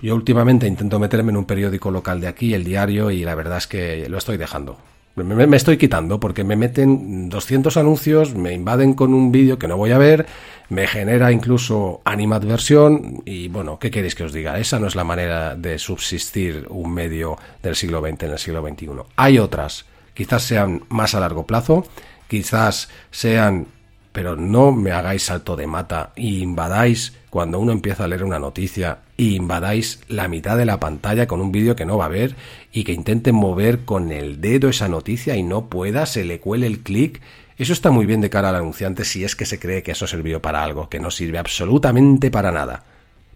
yo 0.00 0.14
últimamente 0.14 0.66
intento 0.66 0.98
meterme 0.98 1.32
en 1.32 1.36
un 1.36 1.44
periódico 1.44 1.90
local 1.90 2.20
de 2.22 2.28
aquí, 2.28 2.54
el 2.54 2.64
diario, 2.64 3.10
y 3.10 3.24
la 3.24 3.34
verdad 3.34 3.58
es 3.58 3.66
que 3.66 4.08
lo 4.08 4.16
estoy 4.16 4.38
dejando. 4.38 4.78
Me, 5.14 5.56
estoy 5.56 5.76
quitando 5.76 6.18
porque 6.20 6.42
me 6.42 6.56
meten 6.56 7.28
200 7.28 7.76
anuncios, 7.76 8.34
me 8.34 8.54
invaden 8.54 8.94
con 8.94 9.12
un 9.12 9.30
vídeo 9.30 9.58
que 9.58 9.68
no 9.68 9.76
voy 9.76 9.92
a 9.92 9.98
ver, 9.98 10.26
me 10.70 10.86
genera 10.86 11.30
incluso 11.30 12.00
animadversión 12.06 13.22
y 13.26 13.48
bueno, 13.48 13.78
¿qué 13.78 13.90
queréis 13.90 14.14
que 14.14 14.24
os 14.24 14.32
diga? 14.32 14.58
Esa 14.58 14.78
no 14.78 14.86
es 14.86 14.94
la 14.94 15.04
manera 15.04 15.54
de 15.54 15.78
subsistir 15.78 16.66
un 16.70 16.94
medio 16.94 17.36
del 17.62 17.76
siglo 17.76 18.00
XX 18.00 18.22
en 18.22 18.30
el 18.30 18.38
siglo 18.38 18.66
XXI. 18.66 18.88
Hay 19.16 19.38
otras, 19.38 19.84
quizás 20.14 20.44
sean 20.44 20.82
más 20.88 21.14
a 21.14 21.20
largo 21.20 21.46
plazo, 21.46 21.86
quizás 22.26 22.88
sean, 23.10 23.66
pero 24.12 24.34
no 24.34 24.72
me 24.72 24.92
hagáis 24.92 25.24
salto 25.24 25.56
de 25.56 25.66
mata 25.66 26.12
y 26.16 26.42
invadáis 26.42 27.18
cuando 27.28 27.58
uno 27.58 27.72
empieza 27.72 28.04
a 28.04 28.08
leer 28.08 28.24
una 28.24 28.38
noticia 28.38 29.00
invadáis 29.30 30.00
la 30.08 30.28
mitad 30.28 30.56
de 30.56 30.64
la 30.64 30.80
pantalla 30.80 31.26
con 31.26 31.40
un 31.40 31.52
vídeo 31.52 31.76
que 31.76 31.84
no 31.84 31.98
va 31.98 32.06
a 32.06 32.08
ver 32.08 32.34
y 32.72 32.84
que 32.84 32.92
intente 32.92 33.32
mover 33.32 33.80
con 33.84 34.12
el 34.12 34.40
dedo 34.40 34.68
esa 34.68 34.88
noticia 34.88 35.36
y 35.36 35.42
no 35.42 35.66
pueda, 35.66 36.06
se 36.06 36.24
le 36.24 36.40
cuele 36.40 36.66
el 36.66 36.80
clic. 36.80 37.20
Eso 37.58 37.72
está 37.72 37.90
muy 37.90 38.06
bien 38.06 38.20
de 38.20 38.30
cara 38.30 38.48
al 38.48 38.56
anunciante 38.56 39.04
si 39.04 39.24
es 39.24 39.36
que 39.36 39.46
se 39.46 39.58
cree 39.58 39.82
que 39.82 39.92
eso 39.92 40.06
sirvió 40.06 40.40
para 40.40 40.64
algo, 40.64 40.88
que 40.88 41.00
no 41.00 41.10
sirve 41.10 41.38
absolutamente 41.38 42.30
para 42.30 42.52
nada. 42.52 42.84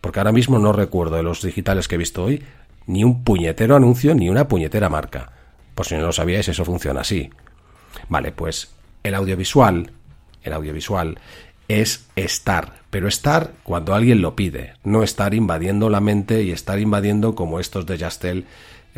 Porque 0.00 0.20
ahora 0.20 0.32
mismo 0.32 0.58
no 0.58 0.72
recuerdo 0.72 1.16
de 1.16 1.22
los 1.22 1.42
digitales 1.42 1.88
que 1.88 1.96
he 1.96 1.98
visto 1.98 2.24
hoy 2.24 2.42
ni 2.86 3.04
un 3.04 3.24
puñetero 3.24 3.76
anuncio 3.76 4.14
ni 4.14 4.30
una 4.30 4.48
puñetera 4.48 4.88
marca. 4.88 5.32
Por 5.74 5.86
si 5.86 5.94
no 5.96 6.02
lo 6.02 6.12
sabíais, 6.12 6.48
eso 6.48 6.64
funciona 6.64 7.02
así. 7.02 7.30
Vale, 8.08 8.32
pues 8.32 8.70
el 9.02 9.14
audiovisual, 9.14 9.90
el 10.42 10.52
audiovisual 10.52 11.18
es 11.68 12.06
estar, 12.16 12.74
pero 12.90 13.08
estar 13.08 13.52
cuando 13.62 13.94
alguien 13.94 14.22
lo 14.22 14.36
pide, 14.36 14.74
no 14.84 15.02
estar 15.02 15.34
invadiendo 15.34 15.90
la 15.90 16.00
mente 16.00 16.42
y 16.42 16.52
estar 16.52 16.78
invadiendo 16.78 17.34
como 17.34 17.60
estos 17.60 17.86
de 17.86 17.98
Jastel 17.98 18.46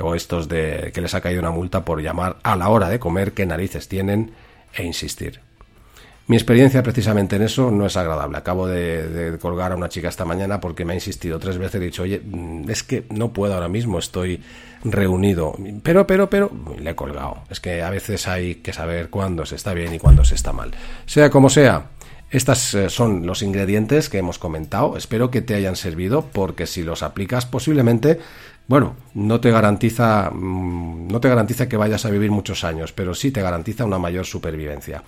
o 0.01 0.15
estos 0.15 0.49
de 0.49 0.91
que 0.95 1.01
les 1.01 1.15
ha 1.15 1.21
caído 1.21 1.41
una 1.41 1.51
multa 1.51 1.85
por 1.85 2.03
llamar 2.03 2.37
a 2.43 2.57
la 2.57 2.69
hora 2.69 2.89
de 2.89 2.99
comer 2.99 3.33
qué 3.33 3.47
narices 3.47 3.89
tienen 3.89 4.33
e 4.75 4.85
insistir. 4.85 5.41
Mi 6.29 6.37
experiencia 6.37 6.83
precisamente 6.83 7.37
en 7.37 7.43
eso 7.43 7.71
no 7.71 7.87
es 7.87 7.97
agradable. 7.97 8.37
Acabo 8.37 8.67
de, 8.67 9.39
colgar 9.41 9.73
a 9.73 9.77
una 9.77 9.89
chica 9.89 10.11
esta 10.11 10.27
mañana 10.27 10.61
porque 10.61 10.85
me 10.85 10.93
ha 10.93 10.95
insistido 10.95 11.39
tres 11.39 11.57
veces. 11.57 11.77
He 11.77 11.85
dicho, 11.85 12.03
oye, 12.03 12.21
mm, 12.23 12.69
es 12.69 12.83
que 12.83 13.05
no 13.09 13.33
puedo 13.33 13.55
ahora 13.55 13.71
mismo, 13.71 13.99
estoy 13.99 14.43
reunido. 14.85 15.57
Pero, 15.83 16.07
pero, 16.07 16.29
pero, 16.29 16.53
le 16.79 16.91
he 16.91 16.95
colgado. 16.95 17.45
Es 17.49 17.61
que 17.61 17.83
a 17.83 17.89
veces 17.89 18.29
hay 18.29 18.57
que 18.57 18.75
saber 18.75 19.09
cuándo 19.09 19.47
se 19.47 19.57
está 19.57 19.73
bien 19.73 19.95
y 19.95 19.99
cuándo 19.99 20.23
se 20.23 20.35
está 20.35 20.53
mal. 20.53 20.73
Sea 21.07 21.31
como 21.31 21.49
sea, 21.49 21.87
estos 22.31 22.75
eh, 22.75 22.91
son 22.91 23.27
los 23.27 23.43
ingredientes 23.43 24.09
que 24.09 24.19
hemos 24.19 24.39
comentado. 24.39 24.97
Espero 24.97 25.31
que 25.31 25.41
te 25.41 25.55
hayan 25.55 25.77
servido 25.77 26.27
porque 26.33 26.67
si 26.67 26.83
los 26.83 27.03
aplicas 27.03 27.47
posiblemente, 27.47 28.19
bueno, 28.67 28.97
no 29.15 29.41
te 29.41 29.51
garantiza 29.51 30.31
mm, 30.31 31.09
no 31.09 31.21
te 31.21 31.29
garantiza 31.29 31.69
que 31.69 31.79
vayas 31.79 32.05
a 32.05 32.11
vivir 32.11 32.31
muchos 32.31 32.65
años, 32.65 32.93
pero 32.93 33.15
sí 33.15 33.31
te 33.31 33.41
garantiza 33.41 33.87
una 33.87 33.99
mayor 33.99 34.27
supervivencia. 34.27 35.03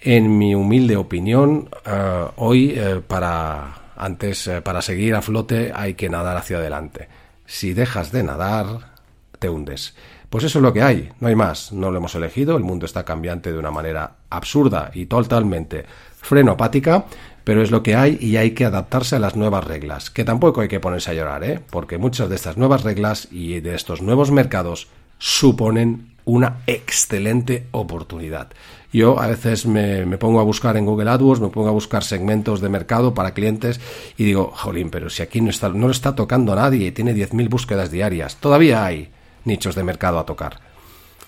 En 0.00 0.38
mi 0.38 0.54
humilde 0.54 0.96
opinión, 0.96 1.68
eh, 1.84 2.24
hoy 2.36 2.74
eh, 2.76 3.02
para 3.06 3.92
antes 3.96 4.50
para 4.62 4.82
seguir 4.82 5.14
a 5.14 5.22
flote 5.22 5.72
hay 5.74 5.94
que 5.94 6.08
nadar 6.08 6.36
hacia 6.36 6.58
adelante. 6.58 7.08
Si 7.44 7.74
dejas 7.74 8.12
de 8.12 8.22
nadar, 8.22 8.92
te 9.38 9.48
hundes. 9.48 9.94
Pues 10.30 10.44
eso 10.44 10.58
es 10.58 10.62
lo 10.62 10.72
que 10.72 10.82
hay, 10.82 11.10
no 11.20 11.28
hay 11.28 11.34
más, 11.34 11.72
no 11.72 11.90
lo 11.90 11.98
hemos 11.98 12.14
elegido, 12.14 12.56
el 12.56 12.64
mundo 12.64 12.84
está 12.84 13.04
cambiante 13.04 13.52
de 13.52 13.58
una 13.58 13.70
manera 13.70 14.16
absurda 14.28 14.90
y 14.92 15.06
totalmente 15.06 15.86
frenopática, 16.26 17.06
pero 17.44 17.62
es 17.62 17.70
lo 17.70 17.82
que 17.84 17.94
hay 17.94 18.18
y 18.20 18.36
hay 18.36 18.50
que 18.50 18.64
adaptarse 18.64 19.16
a 19.16 19.20
las 19.20 19.36
nuevas 19.36 19.64
reglas, 19.64 20.10
que 20.10 20.24
tampoco 20.24 20.60
hay 20.60 20.68
que 20.68 20.80
ponerse 20.80 21.12
a 21.12 21.14
llorar, 21.14 21.44
¿eh? 21.44 21.60
porque 21.70 21.96
muchas 21.96 22.28
de 22.28 22.34
estas 22.34 22.56
nuevas 22.56 22.82
reglas 22.82 23.28
y 23.30 23.60
de 23.60 23.76
estos 23.76 24.02
nuevos 24.02 24.32
mercados 24.32 24.88
suponen 25.18 26.16
una 26.24 26.56
excelente 26.66 27.68
oportunidad. 27.70 28.48
Yo 28.92 29.20
a 29.20 29.28
veces 29.28 29.64
me, 29.66 30.04
pongo 30.18 30.40
a 30.40 30.42
buscar 30.42 30.76
en 30.76 30.86
Google 30.86 31.10
AdWords, 31.10 31.40
me 31.40 31.48
pongo 31.48 31.68
a 31.68 31.72
buscar 31.72 32.02
segmentos 32.02 32.60
de 32.60 32.68
mercado 32.68 33.14
para 33.14 33.32
clientes 33.32 33.80
y 34.16 34.24
digo, 34.24 34.50
jolín, 34.52 34.90
pero 34.90 35.08
si 35.08 35.22
aquí 35.22 35.40
no, 35.40 35.50
está, 35.50 35.68
no 35.68 35.86
lo 35.86 35.92
está 35.92 36.16
tocando 36.16 36.56
nadie 36.56 36.88
y 36.88 36.92
tiene 36.92 37.14
10.000 37.14 37.48
búsquedas 37.48 37.92
diarias, 37.92 38.36
todavía 38.36 38.84
hay 38.84 39.10
nichos 39.44 39.76
de 39.76 39.84
mercado 39.84 40.18
a 40.18 40.26
tocar. 40.26 40.58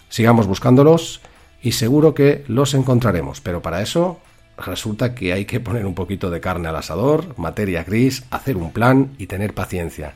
Sigamos 0.09 0.49
buscándolos 0.49 1.21
y 1.63 1.73
seguro 1.73 2.15
que 2.15 2.45
los 2.49 2.75
encontraremos, 2.75 3.41
pero 3.41 3.63
para 3.63 3.83
eso 3.83 4.19
resulta 4.59 5.15
que 5.15 5.33
hay 5.33 5.45
que 5.45 5.61
poner 5.61 5.87
un 5.87 5.95
poquito 5.95 6.31
de 6.31 6.41
carne 6.41 6.69
al 6.69 6.77
asador, 6.77 7.39
materia 7.39 7.85
gris, 7.85 8.25
hacer 8.31 8.57
un 8.57 8.73
plan 8.73 9.15
y 9.19 9.27
tener 9.27 9.55
paciencia. 9.55 10.15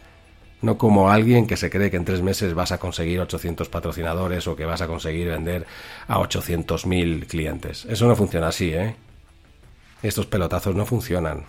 No 0.60 0.78
como 0.78 1.10
alguien 1.10 1.46
que 1.46 1.56
se 1.56 1.70
cree 1.70 1.90
que 1.90 1.96
en 1.96 2.04
tres 2.04 2.22
meses 2.22 2.54
vas 2.54 2.70
a 2.70 2.78
conseguir 2.78 3.20
800 3.20 3.68
patrocinadores 3.68 4.46
o 4.46 4.54
que 4.54 4.64
vas 4.64 4.80
a 4.80 4.86
conseguir 4.86 5.28
vender 5.28 5.66
a 6.06 6.18
800.000 6.18 7.26
clientes. 7.26 7.84
Eso 7.86 8.06
no 8.06 8.14
funciona 8.14 8.48
así, 8.48 8.72
¿eh? 8.72 8.94
Estos 10.02 10.26
pelotazos 10.26 10.74
no 10.74 10.86
funcionan. 10.86 11.44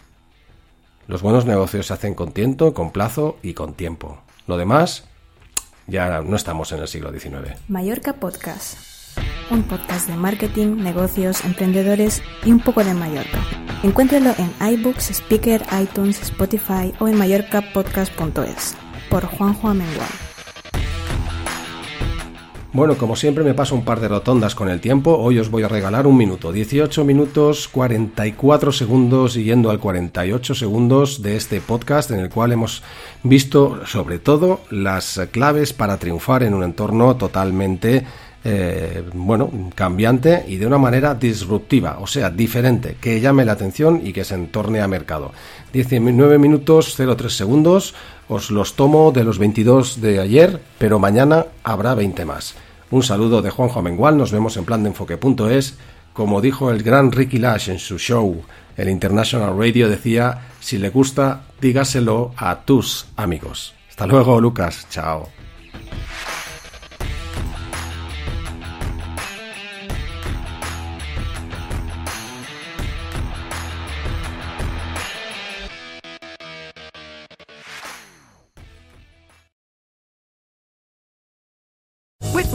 Los 1.07 1.21
buenos 1.21 1.45
negocios 1.45 1.87
se 1.87 1.93
hacen 1.93 2.15
con 2.15 2.31
tiempo, 2.31 2.73
con 2.73 2.91
plazo 2.91 3.37
y 3.43 3.53
con 3.53 3.73
tiempo. 3.73 4.21
Lo 4.47 4.57
demás, 4.57 5.03
ya 5.85 6.21
no 6.21 6.35
estamos 6.35 6.71
en 6.71 6.79
el 6.79 6.87
siglo 6.87 7.11
XIX. 7.11 7.59
Mallorca 7.67 8.13
Podcast 8.13 8.92
un 9.49 9.63
podcast 9.63 10.09
de 10.09 10.15
marketing, 10.15 10.77
negocios, 10.77 11.43
emprendedores 11.45 12.21
y 12.45 12.51
un 12.51 12.59
poco 12.59 12.83
de 12.83 12.93
Mallorca. 12.93 13.39
Encuéntralo 13.83 14.33
en 14.37 14.73
iBooks, 14.73 15.11
Speaker, 15.11 15.61
iTunes, 15.81 16.21
Spotify 16.21 16.93
o 16.99 17.07
en 17.07 17.17
mallorcapodcast.es 17.17 18.75
por 19.09 19.25
Juanjo 19.25 19.67
Amengual. 19.67 20.07
Bueno, 22.73 22.97
como 22.97 23.15
siempre 23.15 23.43
me 23.43 23.53
paso 23.53 23.75
un 23.75 23.85
par 23.85 23.99
de 23.99 24.07
rotondas 24.07 24.55
con 24.55 24.67
el 24.67 24.81
tiempo. 24.81 25.15
Hoy 25.15 25.37
os 25.37 25.51
voy 25.51 25.61
a 25.61 25.67
regalar 25.67 26.07
un 26.07 26.17
minuto, 26.17 26.51
18 26.51 27.03
minutos 27.03 27.67
44 27.67 28.71
segundos 28.71 29.35
yendo 29.35 29.69
al 29.69 29.79
48 29.79 30.55
segundos 30.55 31.21
de 31.21 31.35
este 31.35 31.61
podcast 31.61 32.09
en 32.09 32.19
el 32.19 32.29
cual 32.29 32.51
hemos 32.51 32.81
visto 33.21 33.85
sobre 33.85 34.17
todo 34.17 34.61
las 34.71 35.21
claves 35.29 35.71
para 35.71 35.97
triunfar 35.97 36.41
en 36.41 36.55
un 36.55 36.63
entorno 36.63 37.15
totalmente 37.15 38.07
eh, 38.45 39.03
bueno, 39.13 39.49
cambiante 39.73 40.43
y 40.47 40.57
de 40.57 40.67
una 40.67 40.77
manera 40.77 41.15
disruptiva, 41.15 41.97
o 41.99 42.07
sea, 42.07 42.29
diferente, 42.29 42.97
que 42.99 43.21
llame 43.21 43.45
la 43.45 43.53
atención 43.53 44.01
y 44.03 44.11
que 44.11 44.25
se 44.25 44.35
entorne 44.35 44.81
a 44.81 44.87
mercado. 44.87 45.31
19 45.71 46.37
minutos 46.39 46.95
03 46.97 47.31
segundos, 47.31 47.93
os 48.27 48.51
los 48.51 48.75
tomo 48.75 49.11
de 49.11 49.23
los 49.23 49.37
22 49.37 50.01
de 50.01 50.19
ayer, 50.19 50.59
pero 50.77 50.99
mañana 50.99 51.45
habrá 51.63 51.95
20 51.95 52.25
más. 52.25 52.55
Un 52.91 53.03
saludo 53.03 53.41
de 53.41 53.49
Juanjo 53.49 53.79
Amengual, 53.79 54.17
nos 54.17 54.31
vemos 54.31 54.57
en 54.57 54.65
plan 54.65 54.83
de 54.83 54.89
enfoque.es. 54.89 55.77
Como 56.11 56.41
dijo 56.41 56.69
el 56.69 56.83
gran 56.83 57.11
Ricky 57.11 57.39
Lash 57.39 57.69
en 57.69 57.79
su 57.79 57.97
show, 57.97 58.43
el 58.77 58.89
International 58.89 59.57
Radio 59.57 59.89
decía, 59.89 60.49
si 60.59 60.77
le 60.77 60.89
gusta, 60.89 61.43
dígaselo 61.61 62.33
a 62.37 62.61
tus 62.65 63.07
amigos. 63.15 63.73
Hasta 63.89 64.05
luego, 64.05 64.39
Lucas. 64.39 64.87
Chao. 64.89 65.29